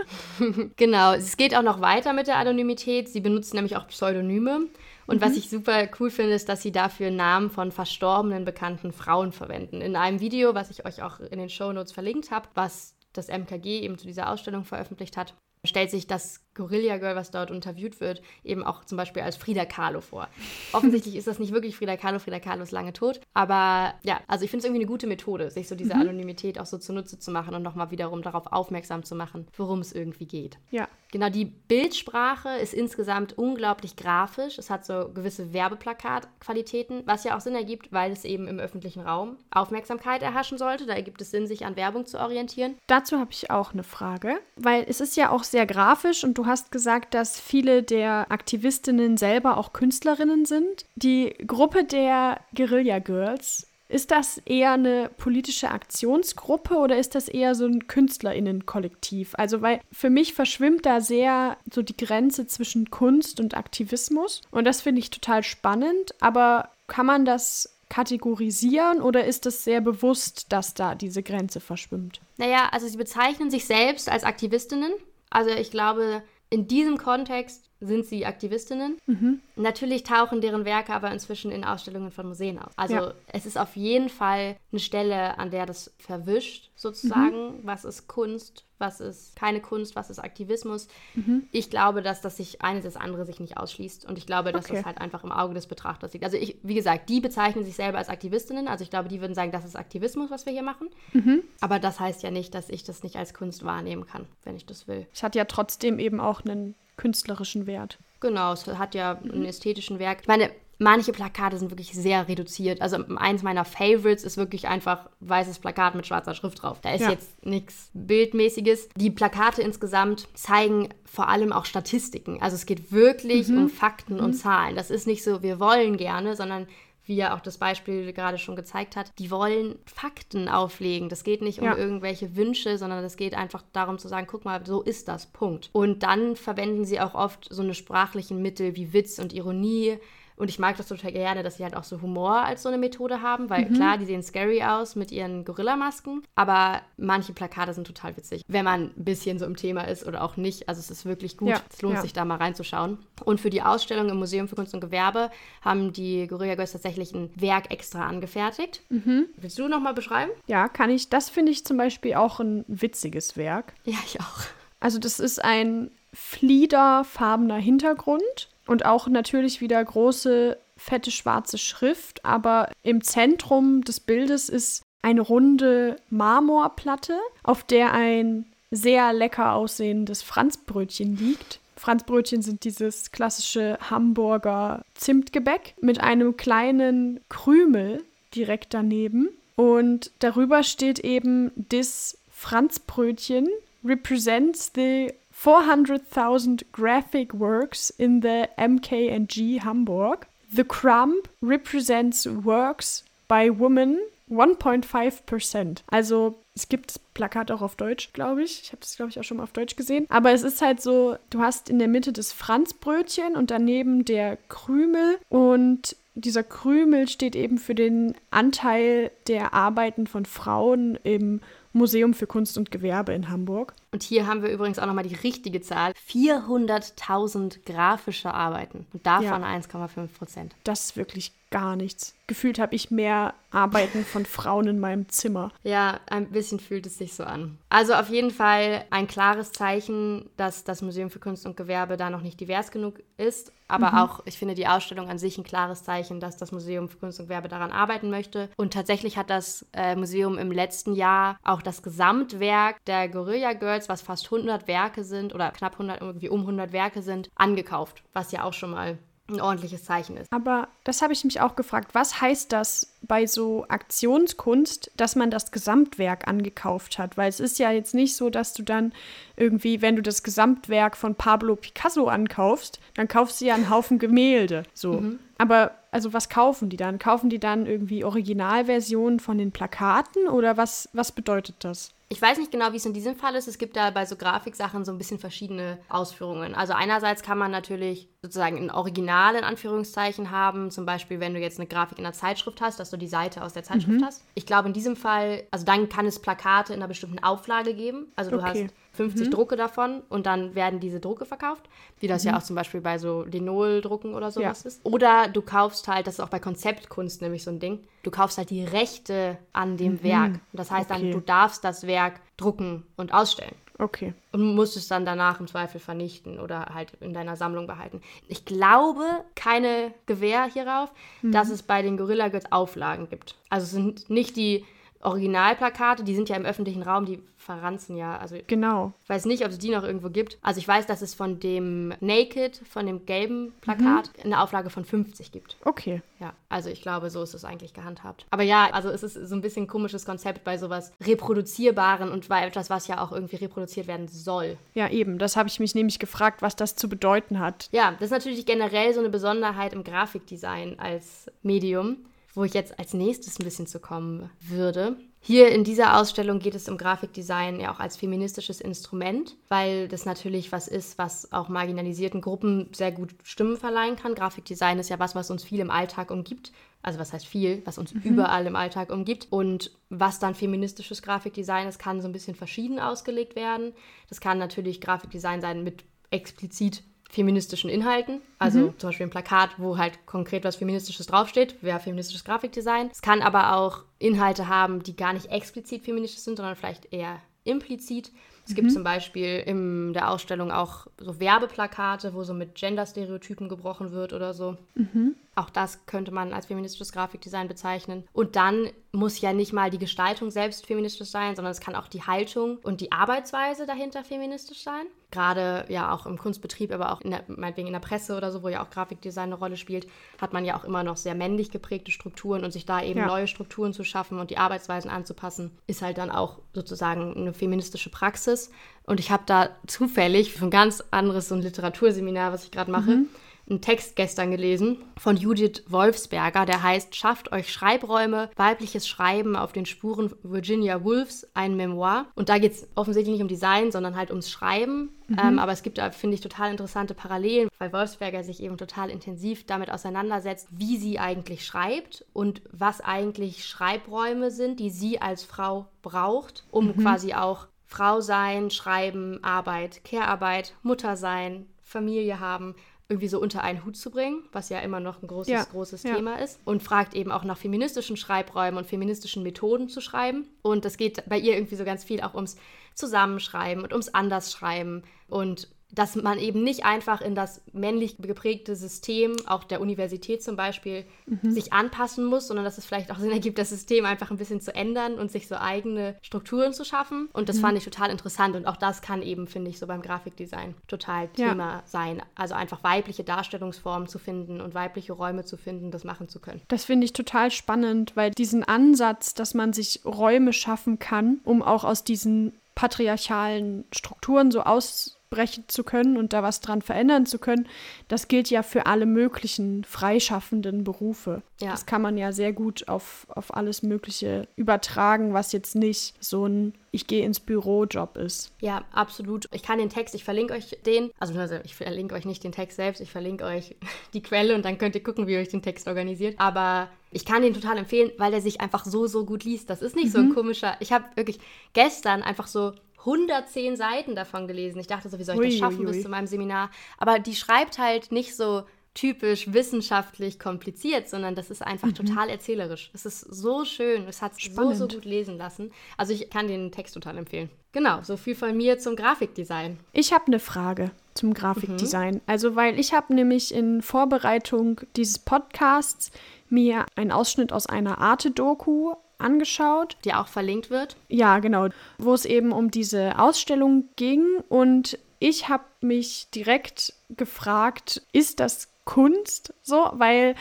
[0.77, 3.09] genau, es geht auch noch weiter mit der Anonymität.
[3.09, 4.67] Sie benutzen nämlich auch Pseudonyme.
[5.07, 5.21] Und mhm.
[5.21, 9.81] was ich super cool finde, ist, dass sie dafür Namen von verstorbenen bekannten Frauen verwenden.
[9.81, 13.27] In einem Video, was ich euch auch in den Show Notes verlinkt habe, was das
[13.27, 15.33] MKG eben zu dieser Ausstellung veröffentlicht hat,
[15.65, 19.65] stellt sich das Gorilla Girl, was dort interviewt wird, eben auch zum Beispiel als Frida
[19.65, 20.27] Kahlo vor.
[20.73, 23.21] Offensichtlich ist das nicht wirklich Frida Kahlo, Frida Kahlo ist lange tot.
[23.33, 26.01] Aber ja, also ich finde es irgendwie eine gute Methode, sich so diese mhm.
[26.01, 29.93] Anonymität auch so zunutze zu machen und nochmal wiederum darauf aufmerksam zu machen, worum es
[29.93, 30.57] irgendwie geht.
[30.71, 30.87] Ja.
[31.11, 34.57] Genau, die Bildsprache ist insgesamt unglaublich grafisch.
[34.57, 39.01] Es hat so gewisse Werbeplakatqualitäten, was ja auch Sinn ergibt, weil es eben im öffentlichen
[39.01, 40.85] Raum Aufmerksamkeit erhaschen sollte.
[40.85, 42.77] Da ergibt es Sinn, sich an Werbung zu orientieren.
[42.87, 46.47] Dazu habe ich auch eine Frage, weil es ist ja auch sehr grafisch und du
[46.47, 50.85] hast gesagt, dass viele der Aktivistinnen selber auch Künstlerinnen sind.
[50.95, 57.53] Die Gruppe der Guerilla Girls ist das eher eine politische Aktionsgruppe oder ist das eher
[57.53, 59.35] so ein Künstlerinnenkollektiv?
[59.37, 64.41] Also, weil für mich verschwimmt da sehr so die Grenze zwischen Kunst und Aktivismus.
[64.49, 66.15] Und das finde ich total spannend.
[66.21, 72.21] Aber kann man das kategorisieren oder ist es sehr bewusst, dass da diese Grenze verschwimmt?
[72.37, 74.93] Naja, also sie bezeichnen sich selbst als Aktivistinnen.
[75.31, 78.99] Also ich glaube, in diesem Kontext sind sie Aktivistinnen.
[79.07, 79.41] Mhm.
[79.55, 82.73] Natürlich tauchen deren Werke aber inzwischen in Ausstellungen von Museen auf.
[82.75, 83.13] Also ja.
[83.27, 87.57] es ist auf jeden Fall eine Stelle, an der das verwischt, sozusagen.
[87.57, 87.59] Mhm.
[87.63, 90.87] Was ist Kunst, was ist keine Kunst, was ist Aktivismus.
[91.15, 91.43] Mhm.
[91.51, 94.05] Ich glaube, dass das sich eines das andere sich nicht ausschließt.
[94.05, 94.77] Und ich glaube, dass okay.
[94.77, 96.25] das halt einfach im Auge des Betrachters liegt.
[96.25, 98.67] Also ich, wie gesagt, die bezeichnen sich selber als Aktivistinnen.
[98.67, 100.89] Also ich glaube, die würden sagen, das ist Aktivismus, was wir hier machen.
[101.13, 101.43] Mhm.
[101.61, 104.65] Aber das heißt ja nicht, dass ich das nicht als Kunst wahrnehmen kann, wenn ich
[104.65, 105.07] das will.
[105.13, 107.99] Es hat ja trotzdem eben auch einen künstlerischen Wert.
[108.19, 109.31] Genau, es hat ja mhm.
[109.31, 110.19] einen ästhetischen Werk.
[110.21, 112.81] Ich meine, manche Plakate sind wirklich sehr reduziert.
[112.81, 116.81] Also eins meiner Favorites ist wirklich einfach weißes Plakat mit schwarzer Schrift drauf.
[116.81, 117.11] Da ist ja.
[117.11, 118.89] jetzt nichts Bildmäßiges.
[118.95, 122.41] Die Plakate insgesamt zeigen vor allem auch Statistiken.
[122.41, 123.57] Also es geht wirklich mhm.
[123.59, 124.23] um Fakten mhm.
[124.23, 124.75] und Zahlen.
[124.75, 126.67] Das ist nicht so, wir wollen gerne, sondern
[127.05, 131.09] wie ja auch das Beispiel gerade schon gezeigt hat, die wollen Fakten auflegen.
[131.09, 131.75] Das geht nicht um ja.
[131.75, 135.69] irgendwelche Wünsche, sondern es geht einfach darum zu sagen, guck mal, so ist das, Punkt.
[135.73, 139.99] Und dann verwenden sie auch oft so eine sprachlichen Mittel wie Witz und Ironie,
[140.41, 142.79] und ich mag das total gerne, dass sie halt auch so Humor als so eine
[142.79, 143.75] Methode haben, weil mhm.
[143.75, 148.65] klar, die sehen scary aus mit ihren Gorillamasken, aber manche Plakate sind total witzig, wenn
[148.65, 150.67] man ein bisschen so im Thema ist oder auch nicht.
[150.67, 151.49] Also es ist wirklich gut.
[151.49, 151.61] Ja.
[151.71, 152.01] Es lohnt ja.
[152.01, 152.97] sich da mal reinzuschauen.
[153.23, 155.29] Und für die Ausstellung im Museum für Kunst und Gewerbe
[155.61, 158.81] haben die Gorilla Girls tatsächlich ein Werk extra angefertigt.
[158.89, 159.27] Mhm.
[159.37, 160.31] Willst du noch mal beschreiben?
[160.47, 161.09] Ja, kann ich.
[161.09, 163.75] Das finde ich zum Beispiel auch ein witziges Werk.
[163.85, 164.39] Ja, ich auch.
[164.79, 172.71] Also das ist ein fliederfarbener Hintergrund und auch natürlich wieder große, fette schwarze Schrift, aber
[172.83, 181.17] im Zentrum des Bildes ist eine runde Marmorplatte, auf der ein sehr lecker aussehendes Franzbrötchen
[181.17, 181.59] liegt.
[181.75, 188.03] Franzbrötchen sind dieses klassische Hamburger Zimtgebäck mit einem kleinen Krümel
[188.33, 189.27] direkt daneben.
[189.57, 193.49] Und darüber steht eben, this Franzbrötchen
[193.83, 200.27] represents the 400,000 graphic works in the MKNG Hamburg.
[200.53, 203.97] The crumb represents works by women
[204.29, 205.79] 1.5%.
[205.87, 208.61] Also es gibt Plakat auch auf Deutsch, glaube ich.
[208.61, 210.05] Ich habe das, glaube ich, auch schon mal auf Deutsch gesehen.
[210.09, 214.37] Aber es ist halt so, du hast in der Mitte das Franzbrötchen und daneben der
[214.47, 215.17] Krümel.
[215.29, 221.41] Und dieser Krümel steht eben für den Anteil der Arbeiten von Frauen im
[221.73, 223.73] Museum für Kunst und Gewerbe in Hamburg.
[223.91, 225.93] Und hier haben wir übrigens auch nochmal die richtige Zahl.
[226.09, 229.55] 400.000 grafische Arbeiten und davon ja.
[229.57, 230.55] 1,5 Prozent.
[230.63, 232.15] Das ist wirklich gar nichts.
[232.27, 235.51] Gefühlt habe ich mehr Arbeiten von Frauen in meinem Zimmer.
[235.63, 237.57] Ja, ein bisschen fühlt es sich so an.
[237.69, 242.09] Also auf jeden Fall ein klares Zeichen, dass das Museum für Kunst und Gewerbe da
[242.09, 243.51] noch nicht divers genug ist.
[243.67, 243.97] Aber mhm.
[243.97, 247.19] auch, ich finde die Ausstellung an sich ein klares Zeichen, dass das Museum für Kunst
[247.19, 248.49] und Gewerbe daran arbeiten möchte.
[248.55, 253.89] Und tatsächlich hat das äh, Museum im letzten Jahr auch das Gesamtwerk der Guerilla Girls,
[253.89, 258.03] was fast 100 Werke sind oder knapp 100, irgendwie um 100 Werke sind, angekauft.
[258.13, 258.97] Was ja auch schon mal
[259.29, 260.31] ein ordentliches Zeichen ist.
[260.31, 261.93] Aber das habe ich mich auch gefragt.
[261.93, 267.17] Was heißt das bei so Aktionskunst, dass man das Gesamtwerk angekauft hat?
[267.17, 268.93] Weil es ist ja jetzt nicht so, dass du dann
[269.37, 273.99] irgendwie, wenn du das Gesamtwerk von Pablo Picasso ankaufst, dann kaufst du ja einen Haufen
[273.99, 274.63] Gemälde.
[274.73, 274.93] So.
[274.93, 275.19] Mhm.
[275.41, 276.99] Aber also was kaufen die dann?
[276.99, 281.89] Kaufen die dann irgendwie Originalversionen von den Plakaten oder was, was bedeutet das?
[282.09, 283.47] Ich weiß nicht genau, wie es in diesem Fall ist.
[283.47, 286.53] Es gibt da bei so Grafiksachen so ein bisschen verschiedene Ausführungen.
[286.53, 290.69] Also einerseits kann man natürlich sozusagen ein Original in Anführungszeichen haben.
[290.69, 293.41] Zum Beispiel, wenn du jetzt eine Grafik in einer Zeitschrift hast, dass du die Seite
[293.43, 294.05] aus der Zeitschrift mhm.
[294.05, 294.23] hast.
[294.35, 298.11] Ich glaube, in diesem Fall, also dann kann es Plakate in einer bestimmten Auflage geben.
[298.15, 298.65] Also du okay.
[298.65, 299.31] hast 50 mhm.
[299.31, 302.31] Drucke davon und dann werden diese Drucke verkauft, wie das mhm.
[302.31, 304.67] ja auch zum Beispiel bei so Linol-Drucken oder sowas ja.
[304.67, 304.81] ist.
[304.83, 308.37] Oder du kaufst halt, das ist auch bei Konzeptkunst nämlich so ein Ding, du kaufst
[308.37, 310.03] halt die Rechte an dem mhm.
[310.03, 310.39] Werk.
[310.51, 311.01] Das heißt okay.
[311.01, 313.55] dann, du darfst das Werk drucken und ausstellen.
[313.81, 314.13] Okay.
[314.31, 318.01] Und musst es dann danach im Zweifel vernichten oder halt in deiner Sammlung behalten.
[318.27, 320.91] Ich glaube, keine Gewähr hierauf,
[321.23, 321.31] mhm.
[321.31, 323.35] dass es bei den Gorilla Girls Auflagen gibt.
[323.49, 324.65] Also es sind nicht die
[325.03, 328.17] Originalplakate, die sind ja im öffentlichen Raum, die verranzen ja.
[328.17, 328.93] Also genau.
[329.03, 330.37] Ich weiß nicht, ob es die noch irgendwo gibt.
[330.41, 334.25] Also ich weiß, dass es von dem Naked, von dem gelben Plakat, mhm.
[334.25, 335.57] eine Auflage von 50 gibt.
[335.65, 336.01] Okay.
[336.19, 338.25] Ja, also ich glaube, so ist es eigentlich gehandhabt.
[338.29, 342.27] Aber ja, also es ist so ein bisschen ein komisches Konzept bei sowas Reproduzierbaren und
[342.27, 344.57] bei etwas, was ja auch irgendwie reproduziert werden soll.
[344.73, 345.17] Ja, eben.
[345.17, 347.69] Das habe ich mich nämlich gefragt, was das zu bedeuten hat.
[347.71, 351.97] Ja, das ist natürlich generell so eine Besonderheit im Grafikdesign als Medium
[352.33, 354.97] wo ich jetzt als nächstes ein bisschen zu kommen würde.
[355.19, 360.05] Hier in dieser Ausstellung geht es um Grafikdesign ja auch als feministisches Instrument, weil das
[360.05, 364.15] natürlich was ist, was auch marginalisierten Gruppen sehr gut Stimmen verleihen kann.
[364.15, 366.51] Grafikdesign ist ja was, was uns viel im Alltag umgibt.
[366.81, 368.01] Also was heißt viel, was uns mhm.
[368.01, 369.27] überall im Alltag umgibt.
[369.29, 373.73] Und was dann feministisches Grafikdesign ist, kann so ein bisschen verschieden ausgelegt werden.
[374.09, 378.21] Das kann natürlich Grafikdesign sein mit explizit feministischen Inhalten.
[378.39, 378.79] Also mhm.
[378.79, 382.89] zum Beispiel ein Plakat, wo halt konkret was Feministisches draufsteht, wäre feministisches Grafikdesign.
[382.91, 387.19] Es kann aber auch Inhalte haben, die gar nicht explizit feministisch sind, sondern vielleicht eher
[387.43, 388.11] implizit.
[388.47, 388.73] Es gibt mhm.
[388.73, 394.33] zum Beispiel in der Ausstellung auch so Werbeplakate, wo so mit Gender-Stereotypen gebrochen wird oder
[394.33, 394.57] so.
[394.75, 395.15] Mhm.
[395.35, 398.03] Auch das könnte man als feministisches Grafikdesign bezeichnen.
[398.13, 401.87] Und dann muss ja nicht mal die Gestaltung selbst feministisch sein, sondern es kann auch
[401.87, 404.85] die Haltung und die Arbeitsweise dahinter feministisch sein.
[405.11, 408.43] Gerade ja auch im Kunstbetrieb, aber auch in der, meinetwegen in der Presse oder so,
[408.43, 409.87] wo ja auch Grafikdesign eine Rolle spielt,
[410.19, 413.07] hat man ja auch immer noch sehr männlich geprägte Strukturen und sich da eben ja.
[413.07, 417.89] neue Strukturen zu schaffen und die Arbeitsweisen anzupassen, ist halt dann auch sozusagen eine feministische
[417.89, 418.51] Praxis.
[418.85, 422.71] Und ich habe da zufällig für ein ganz anderes so ein Literaturseminar, was ich gerade
[422.71, 423.09] mache, mhm
[423.49, 429.51] einen Text gestern gelesen von Judith Wolfsberger, der heißt Schafft euch Schreibräume, weibliches Schreiben auf
[429.51, 432.07] den Spuren Virginia Woolfs, ein Memoir.
[432.15, 434.91] Und da geht es offensichtlich nicht um Design, sondern halt ums Schreiben.
[435.07, 435.17] Mhm.
[435.21, 438.89] Ähm, aber es gibt da, finde ich, total interessante Parallelen, weil Wolfsberger sich eben total
[438.89, 445.23] intensiv damit auseinandersetzt, wie sie eigentlich schreibt und was eigentlich Schreibräume sind, die sie als
[445.23, 446.77] Frau braucht, um mhm.
[446.77, 452.55] quasi auch Frau sein, Schreiben, Arbeit, Care-Arbeit, Mutter sein, Familie haben,
[452.91, 455.83] irgendwie so unter einen Hut zu bringen, was ja immer noch ein großes, ja, großes
[455.83, 455.95] ja.
[455.95, 456.39] Thema ist.
[456.43, 460.27] Und fragt eben auch nach feministischen Schreibräumen und feministischen Methoden zu schreiben.
[460.41, 462.35] Und es geht bei ihr irgendwie so ganz viel auch ums
[462.75, 469.15] Zusammenschreiben und ums Andersschreiben und dass man eben nicht einfach in das männlich geprägte System,
[469.25, 471.31] auch der Universität zum Beispiel, mhm.
[471.31, 474.41] sich anpassen muss, sondern dass es vielleicht auch Sinn ergibt, das System einfach ein bisschen
[474.41, 477.09] zu ändern und sich so eigene Strukturen zu schaffen.
[477.13, 477.41] Und das mhm.
[477.41, 478.35] fand ich total interessant.
[478.35, 481.63] Und auch das kann eben, finde ich, so beim Grafikdesign total Thema ja.
[481.65, 482.01] sein.
[482.15, 486.41] Also einfach weibliche Darstellungsformen zu finden und weibliche Räume zu finden, das machen zu können.
[486.49, 491.41] Das finde ich total spannend, weil diesen Ansatz, dass man sich Räume schaffen kann, um
[491.41, 497.05] auch aus diesen patriarchalen Strukturen so aus aufbrechen zu können und da was dran verändern
[497.05, 497.47] zu können,
[497.87, 501.21] das gilt ja für alle möglichen freischaffenden Berufe.
[501.39, 501.51] Ja.
[501.51, 506.25] Das kann man ja sehr gut auf, auf alles Mögliche übertragen, was jetzt nicht so
[506.25, 508.31] ein ich gehe ins Büro Job ist.
[508.39, 509.27] Ja, absolut.
[509.33, 512.55] Ich kann den Text, ich verlinke euch den, also ich verlinke euch nicht den Text
[512.55, 513.57] selbst, ich verlinke euch
[513.93, 516.15] die Quelle und dann könnt ihr gucken, wie ihr euch den Text organisiert.
[516.17, 519.49] Aber ich kann den total empfehlen, weil der sich einfach so, so gut liest.
[519.49, 519.91] Das ist nicht mhm.
[519.91, 520.15] so ein mhm.
[520.15, 520.55] komischer.
[520.61, 521.19] Ich habe wirklich
[521.51, 524.59] gestern einfach so 110 Seiten davon gelesen.
[524.59, 526.49] Ich dachte so, wie soll ich das schaffen bis zu meinem Seminar?
[526.77, 531.75] Aber die schreibt halt nicht so typisch wissenschaftlich kompliziert, sondern das ist einfach mhm.
[531.75, 532.71] total erzählerisch.
[532.73, 535.51] Es ist so schön, es hat sich so, so gut lesen lassen.
[535.77, 537.29] Also ich kann den Text total empfehlen.
[537.51, 539.59] Genau, so viel von mir zum Grafikdesign.
[539.73, 541.95] Ich habe eine Frage zum Grafikdesign.
[541.95, 542.01] Mhm.
[542.05, 545.91] Also weil ich habe nämlich in Vorbereitung dieses Podcasts
[546.29, 549.77] mir einen Ausschnitt aus einer Arte-Doku angeschaut.
[549.85, 550.75] Die auch verlinkt wird?
[550.87, 551.49] Ja, genau.
[551.77, 554.05] Wo es eben um diese Ausstellung ging.
[554.29, 559.69] Und ich habe mich direkt gefragt, ist das Kunst so?
[559.73, 560.15] Weil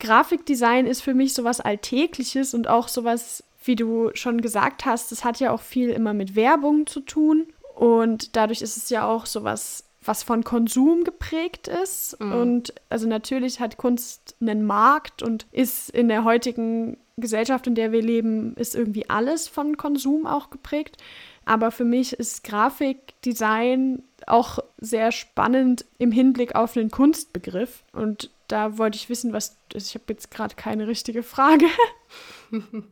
[0.00, 5.24] Grafikdesign ist für mich sowas Alltägliches und auch sowas, wie du schon gesagt hast, das
[5.24, 7.46] hat ja auch viel immer mit Werbung zu tun.
[7.74, 12.18] Und dadurch ist es ja auch sowas was von Konsum geprägt ist.
[12.18, 12.32] Mhm.
[12.32, 17.92] Und also natürlich hat Kunst einen Markt und ist in der heutigen Gesellschaft, in der
[17.92, 20.96] wir leben, ist irgendwie alles von Konsum auch geprägt.
[21.44, 27.84] Aber für mich ist Grafikdesign auch sehr spannend im Hinblick auf einen Kunstbegriff.
[27.92, 29.56] Und da wollte ich wissen, was.
[29.74, 31.66] Also ich habe jetzt gerade keine richtige Frage.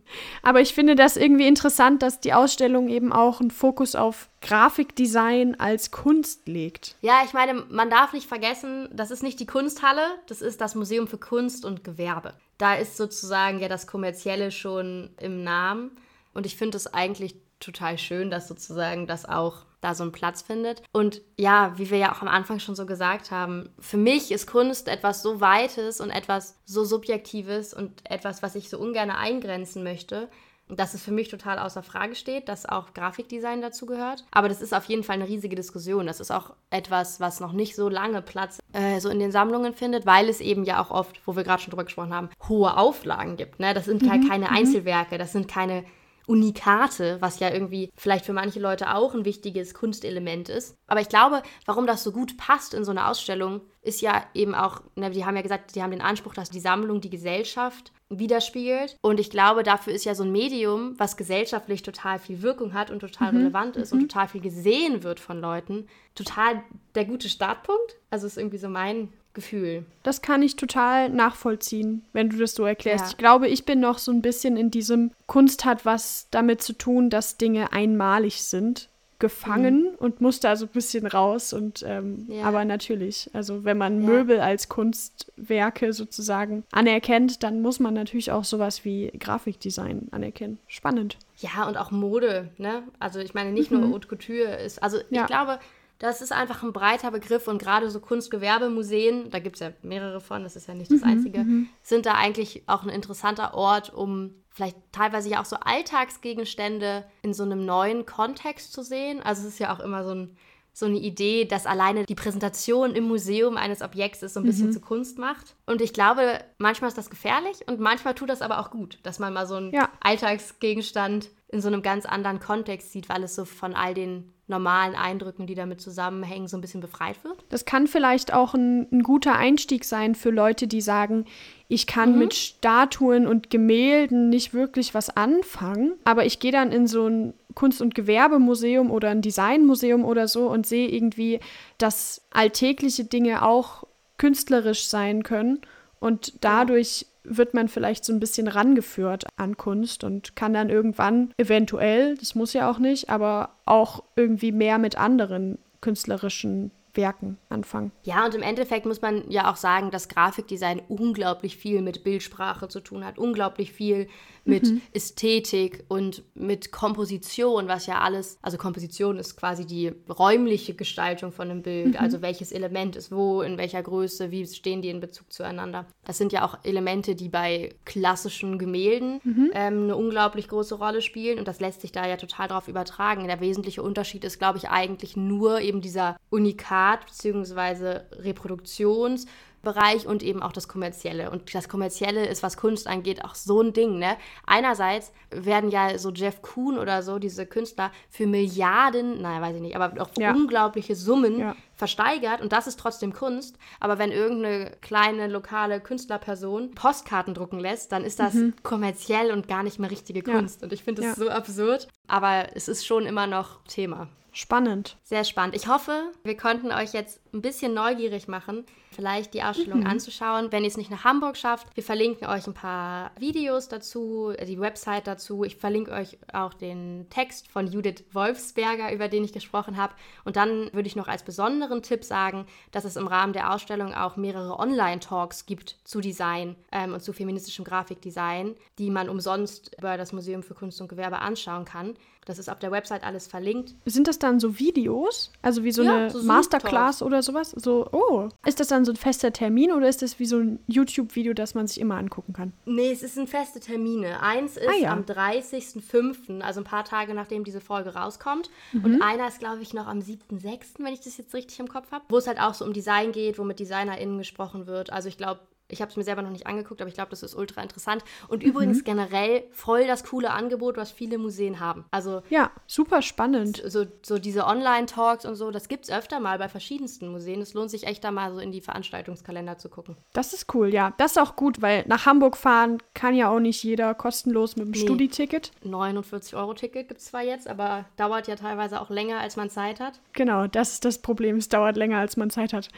[0.43, 5.59] Aber ich finde das irgendwie interessant, dass die Ausstellung eben auch einen Fokus auf Grafikdesign
[5.59, 6.97] als Kunst legt.
[7.01, 10.75] Ja, ich meine, man darf nicht vergessen, das ist nicht die Kunsthalle, das ist das
[10.75, 12.35] Museum für Kunst und Gewerbe.
[12.59, 15.93] Da ist sozusagen ja das Kommerzielle schon im Namen.
[16.33, 20.43] Und ich finde es eigentlich total schön, dass sozusagen das auch da so einen Platz
[20.43, 20.83] findet.
[20.93, 24.47] Und ja, wie wir ja auch am Anfang schon so gesagt haben, für mich ist
[24.47, 29.83] Kunst etwas so Weites und etwas so Subjektives und etwas, was ich so ungern eingrenzen
[29.83, 30.29] möchte,
[30.69, 34.25] dass es für mich total außer Frage steht, dass auch Grafikdesign dazu gehört.
[34.33, 36.07] Aber das ist auf jeden Fall eine riesige Diskussion.
[36.07, 39.75] Das ist auch etwas, was noch nicht so lange Platz äh, so in den Sammlungen
[39.75, 42.77] findet, weil es eben ja auch oft, wo wir gerade schon drüber gesprochen haben, hohe
[42.77, 43.61] Auflagen gibt.
[43.61, 43.75] Ne?
[43.75, 44.29] Das sind mhm.
[44.29, 44.57] keine mhm.
[44.57, 45.85] Einzelwerke, das sind keine
[46.27, 50.77] Unikate, was ja irgendwie vielleicht für manche Leute auch ein wichtiges Kunstelement ist.
[50.87, 54.55] Aber ich glaube, warum das so gut passt in so eine Ausstellung, ist ja eben
[54.55, 57.93] auch, ne, die haben ja gesagt, die haben den Anspruch, dass die Sammlung die Gesellschaft
[58.09, 58.97] widerspiegelt.
[59.01, 62.91] Und ich glaube, dafür ist ja so ein Medium, was gesellschaftlich total viel Wirkung hat
[62.91, 63.39] und total mhm.
[63.39, 64.01] relevant ist mhm.
[64.01, 66.63] und total viel gesehen wird von Leuten, total
[66.95, 67.97] der gute Startpunkt.
[68.11, 69.85] Also ist irgendwie so mein Gefühl.
[70.03, 73.05] Das kann ich total nachvollziehen, wenn du das so erklärst.
[73.05, 73.11] Ja.
[73.11, 76.73] Ich glaube, ich bin noch so ein bisschen in diesem Kunst hat was damit zu
[76.73, 79.97] tun, dass Dinge einmalig sind, gefangen mhm.
[79.99, 81.53] und musste also ein bisschen raus.
[81.53, 82.45] Und ähm, ja.
[82.45, 84.09] aber natürlich, also wenn man ja.
[84.09, 90.59] Möbel als Kunstwerke sozusagen anerkennt, dann muss man natürlich auch sowas wie Grafikdesign anerkennen.
[90.67, 91.19] Spannend.
[91.39, 92.83] Ja, und auch Mode, ne?
[92.99, 93.81] Also ich meine, nicht mhm.
[93.81, 95.59] nur Haute Couture ist, also ich glaube,
[95.99, 100.21] das ist einfach ein breiter Begriff und gerade so Kunstgewerbemuseen, da gibt es ja mehrere
[100.21, 101.69] von, das ist ja nicht das mhm, einzige, mhm.
[101.83, 107.35] sind da eigentlich auch ein interessanter Ort, um vielleicht teilweise ja auch so Alltagsgegenstände in
[107.35, 109.23] so einem neuen Kontext zu sehen.
[109.23, 110.37] Also es ist ja auch immer so, ein,
[110.73, 114.69] so eine Idee, dass alleine die Präsentation im Museum eines Objekts ist so ein bisschen
[114.69, 114.73] mhm.
[114.73, 115.57] zu Kunst macht.
[115.67, 119.19] Und ich glaube, manchmal ist das gefährlich und manchmal tut das aber auch gut, dass
[119.19, 119.91] man mal so einen ja.
[120.01, 124.95] Alltagsgegenstand in so einem ganz anderen Kontext sieht, weil es so von all den normalen
[124.95, 127.45] Eindrücken, die damit zusammenhängen, so ein bisschen befreit wird?
[127.49, 131.25] Das kann vielleicht auch ein, ein guter Einstieg sein für Leute, die sagen,
[131.69, 132.19] ich kann mhm.
[132.19, 137.35] mit Statuen und Gemälden nicht wirklich was anfangen, aber ich gehe dann in so ein
[137.55, 141.41] Kunst- und Gewerbemuseum oder ein Designmuseum oder so und sehe irgendwie,
[141.79, 143.85] dass alltägliche Dinge auch
[144.19, 145.61] künstlerisch sein können
[145.99, 151.33] und dadurch wird man vielleicht so ein bisschen rangeführt an Kunst und kann dann irgendwann
[151.37, 157.93] eventuell, das muss ja auch nicht, aber auch irgendwie mehr mit anderen künstlerischen Werken anfangen.
[158.03, 162.69] Ja, und im Endeffekt muss man ja auch sagen, dass Grafikdesign unglaublich viel mit Bildsprache
[162.69, 164.09] zu tun hat, unglaublich viel
[164.47, 164.81] mit mhm.
[164.93, 171.51] Ästhetik und mit Komposition, was ja alles, also Komposition ist quasi die räumliche Gestaltung von
[171.51, 171.97] einem Bild, mhm.
[171.97, 175.87] also welches Element ist wo, in welcher Größe, wie stehen die in Bezug zueinander.
[176.05, 179.51] Das sind ja auch Elemente, die bei klassischen Gemälden mhm.
[179.53, 183.27] ähm, eine unglaublich große Rolle spielen und das lässt sich da ja total drauf übertragen.
[183.27, 188.01] Der wesentliche Unterschied ist, glaube ich, eigentlich nur eben dieser Unikat Privat- bzw.
[188.23, 189.27] Reproduktions-
[189.63, 191.29] Bereich und eben auch das Kommerzielle.
[191.29, 193.99] Und das Kommerzielle ist, was Kunst angeht, auch so ein Ding.
[193.99, 194.17] Ne?
[194.47, 199.63] Einerseits werden ja so Jeff Kuhn oder so, diese Künstler, für Milliarden, naja, weiß ich
[199.63, 200.33] nicht, aber auch ja.
[200.33, 201.57] unglaubliche Summen ja.
[201.75, 203.59] versteigert und das ist trotzdem Kunst.
[203.81, 208.55] Aber wenn irgendeine kleine lokale Künstlerperson Postkarten drucken lässt, dann ist das mhm.
[208.63, 210.61] kommerziell und gar nicht mehr richtige Kunst.
[210.61, 210.67] Ja.
[210.67, 211.89] Und ich finde das so absurd.
[212.07, 214.07] Aber es ist schon immer noch Thema.
[214.37, 214.99] Spannend.
[215.03, 215.57] Sehr spannend.
[215.57, 219.87] Ich hoffe, wir konnten euch jetzt ein bisschen neugierig machen, vielleicht die Ausstellung mhm.
[219.87, 220.53] anzuschauen.
[220.53, 224.61] Wenn ihr es nicht nach Hamburg schafft, wir verlinken euch ein paar Videos dazu, die
[224.61, 225.43] Website dazu.
[225.43, 229.95] Ich verlinke euch auch den Text von Judith Wolfsberger, über den ich gesprochen habe.
[230.27, 233.95] Und dann würde ich noch als besonderen Tipp sagen, dass es im Rahmen der Ausstellung
[233.95, 239.97] auch mehrere Online-Talks gibt zu Design ähm, und zu feministischem Grafikdesign, die man umsonst über
[239.97, 241.95] das Museum für Kunst und Gewerbe anschauen kann.
[242.27, 243.75] Das ist auf der Website alles verlinkt.
[243.87, 245.31] Sind das dann so Videos?
[245.43, 247.53] Also wie so ja, eine so Masterclass oder sowas?
[247.53, 248.29] So, oh.
[248.45, 251.55] Ist das dann so ein fester Termin oder ist das wie so ein YouTube-Video, das
[251.55, 252.53] man sich immer angucken kann?
[252.65, 254.21] Nee, es sind feste Termine.
[254.21, 254.93] Eins ist ah, ja.
[254.93, 258.51] am 30.05., also ein paar Tage nachdem diese Folge rauskommt.
[258.73, 258.85] Mhm.
[258.85, 261.93] Und einer ist, glaube ich, noch am 7.06., wenn ich das jetzt richtig im Kopf
[261.93, 262.05] habe.
[262.09, 264.93] Wo es halt auch so um Design geht, wo mit DesignerInnen gesprochen wird.
[264.93, 267.23] Also ich glaube, ich habe es mir selber noch nicht angeguckt, aber ich glaube, das
[267.23, 268.05] ist ultra interessant.
[268.29, 268.51] Und mhm.
[268.51, 271.85] übrigens generell voll das coole Angebot, was viele Museen haben.
[271.91, 273.63] Also ja, super spannend.
[273.67, 277.41] So, so diese Online-Talks und so, das gibt es öfter mal bei verschiedensten Museen.
[277.41, 279.97] Es lohnt sich echt da mal so in die Veranstaltungskalender zu gucken.
[280.13, 280.95] Das ist cool, ja.
[280.99, 284.67] Das ist auch gut, weil nach Hamburg fahren kann ja auch nicht jeder kostenlos mit
[284.67, 284.79] dem nee.
[284.79, 285.51] Studi-Ticket.
[285.65, 289.51] 49 Euro Ticket gibt es zwar jetzt, aber dauert ja teilweise auch länger, als man
[289.51, 290.01] Zeit hat.
[290.13, 291.37] Genau, das ist das Problem.
[291.37, 292.69] Es dauert länger, als man Zeit hat.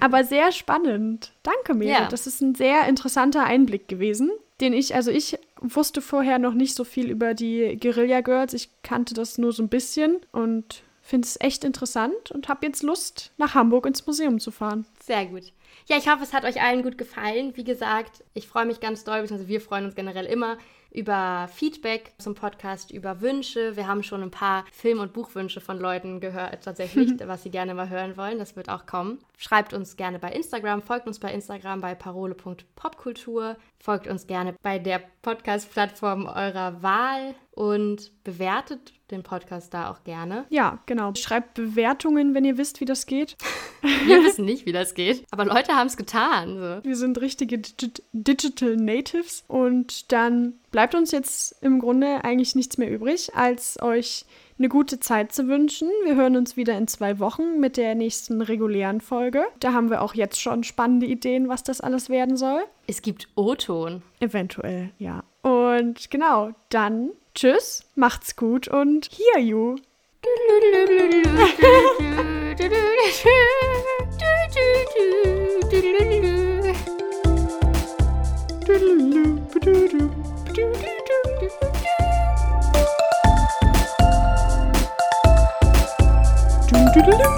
[0.00, 1.31] aber sehr spannend.
[1.42, 2.02] Danke Mira.
[2.02, 2.08] Ja.
[2.08, 4.30] Das ist ein sehr interessanter Einblick gewesen,
[4.60, 8.54] den ich, also ich wusste vorher noch nicht so viel über die Guerilla Girls.
[8.54, 12.82] Ich kannte das nur so ein bisschen und finde es echt interessant und habe jetzt
[12.82, 14.86] Lust, nach Hamburg ins Museum zu fahren.
[15.00, 15.52] Sehr gut.
[15.88, 17.56] Ja, ich hoffe, es hat euch allen gut gefallen.
[17.56, 20.58] Wie gesagt, ich freue mich ganz doll, also wir freuen uns generell immer
[20.92, 23.76] über Feedback zum Podcast, über Wünsche.
[23.76, 27.74] Wir haben schon ein paar Film- und Buchwünsche von Leuten gehört, tatsächlich, was sie gerne
[27.74, 28.38] mal hören wollen.
[28.38, 29.18] Das wird auch kommen.
[29.38, 34.78] Schreibt uns gerne bei Instagram, folgt uns bei Instagram bei parole.popkultur, folgt uns gerne bei
[34.78, 40.46] der Podcast-Plattform eurer Wahl und bewertet den Podcast da auch gerne.
[40.48, 41.14] Ja, genau.
[41.14, 43.36] Schreibt Bewertungen, wenn ihr wisst, wie das geht.
[43.82, 46.56] Wir wissen nicht, wie das geht, aber Leute haben es getan.
[46.56, 46.84] So.
[46.88, 52.78] Wir sind richtige Digi Digital Natives und dann bleibt uns jetzt im Grunde eigentlich nichts
[52.78, 54.24] mehr übrig, als euch
[54.58, 55.88] eine gute Zeit zu wünschen.
[56.04, 59.44] Wir hören uns wieder in zwei Wochen mit der nächsten regulären Folge.
[59.60, 62.62] Da haben wir auch jetzt schon spannende Ideen, was das alles werden soll.
[62.86, 64.02] Es gibt O-Ton.
[64.20, 65.24] Eventuell, ja.
[65.42, 69.76] Und genau, dann tschüss, macht's gut und hear you.
[70.22, 71.32] Doodle-doo.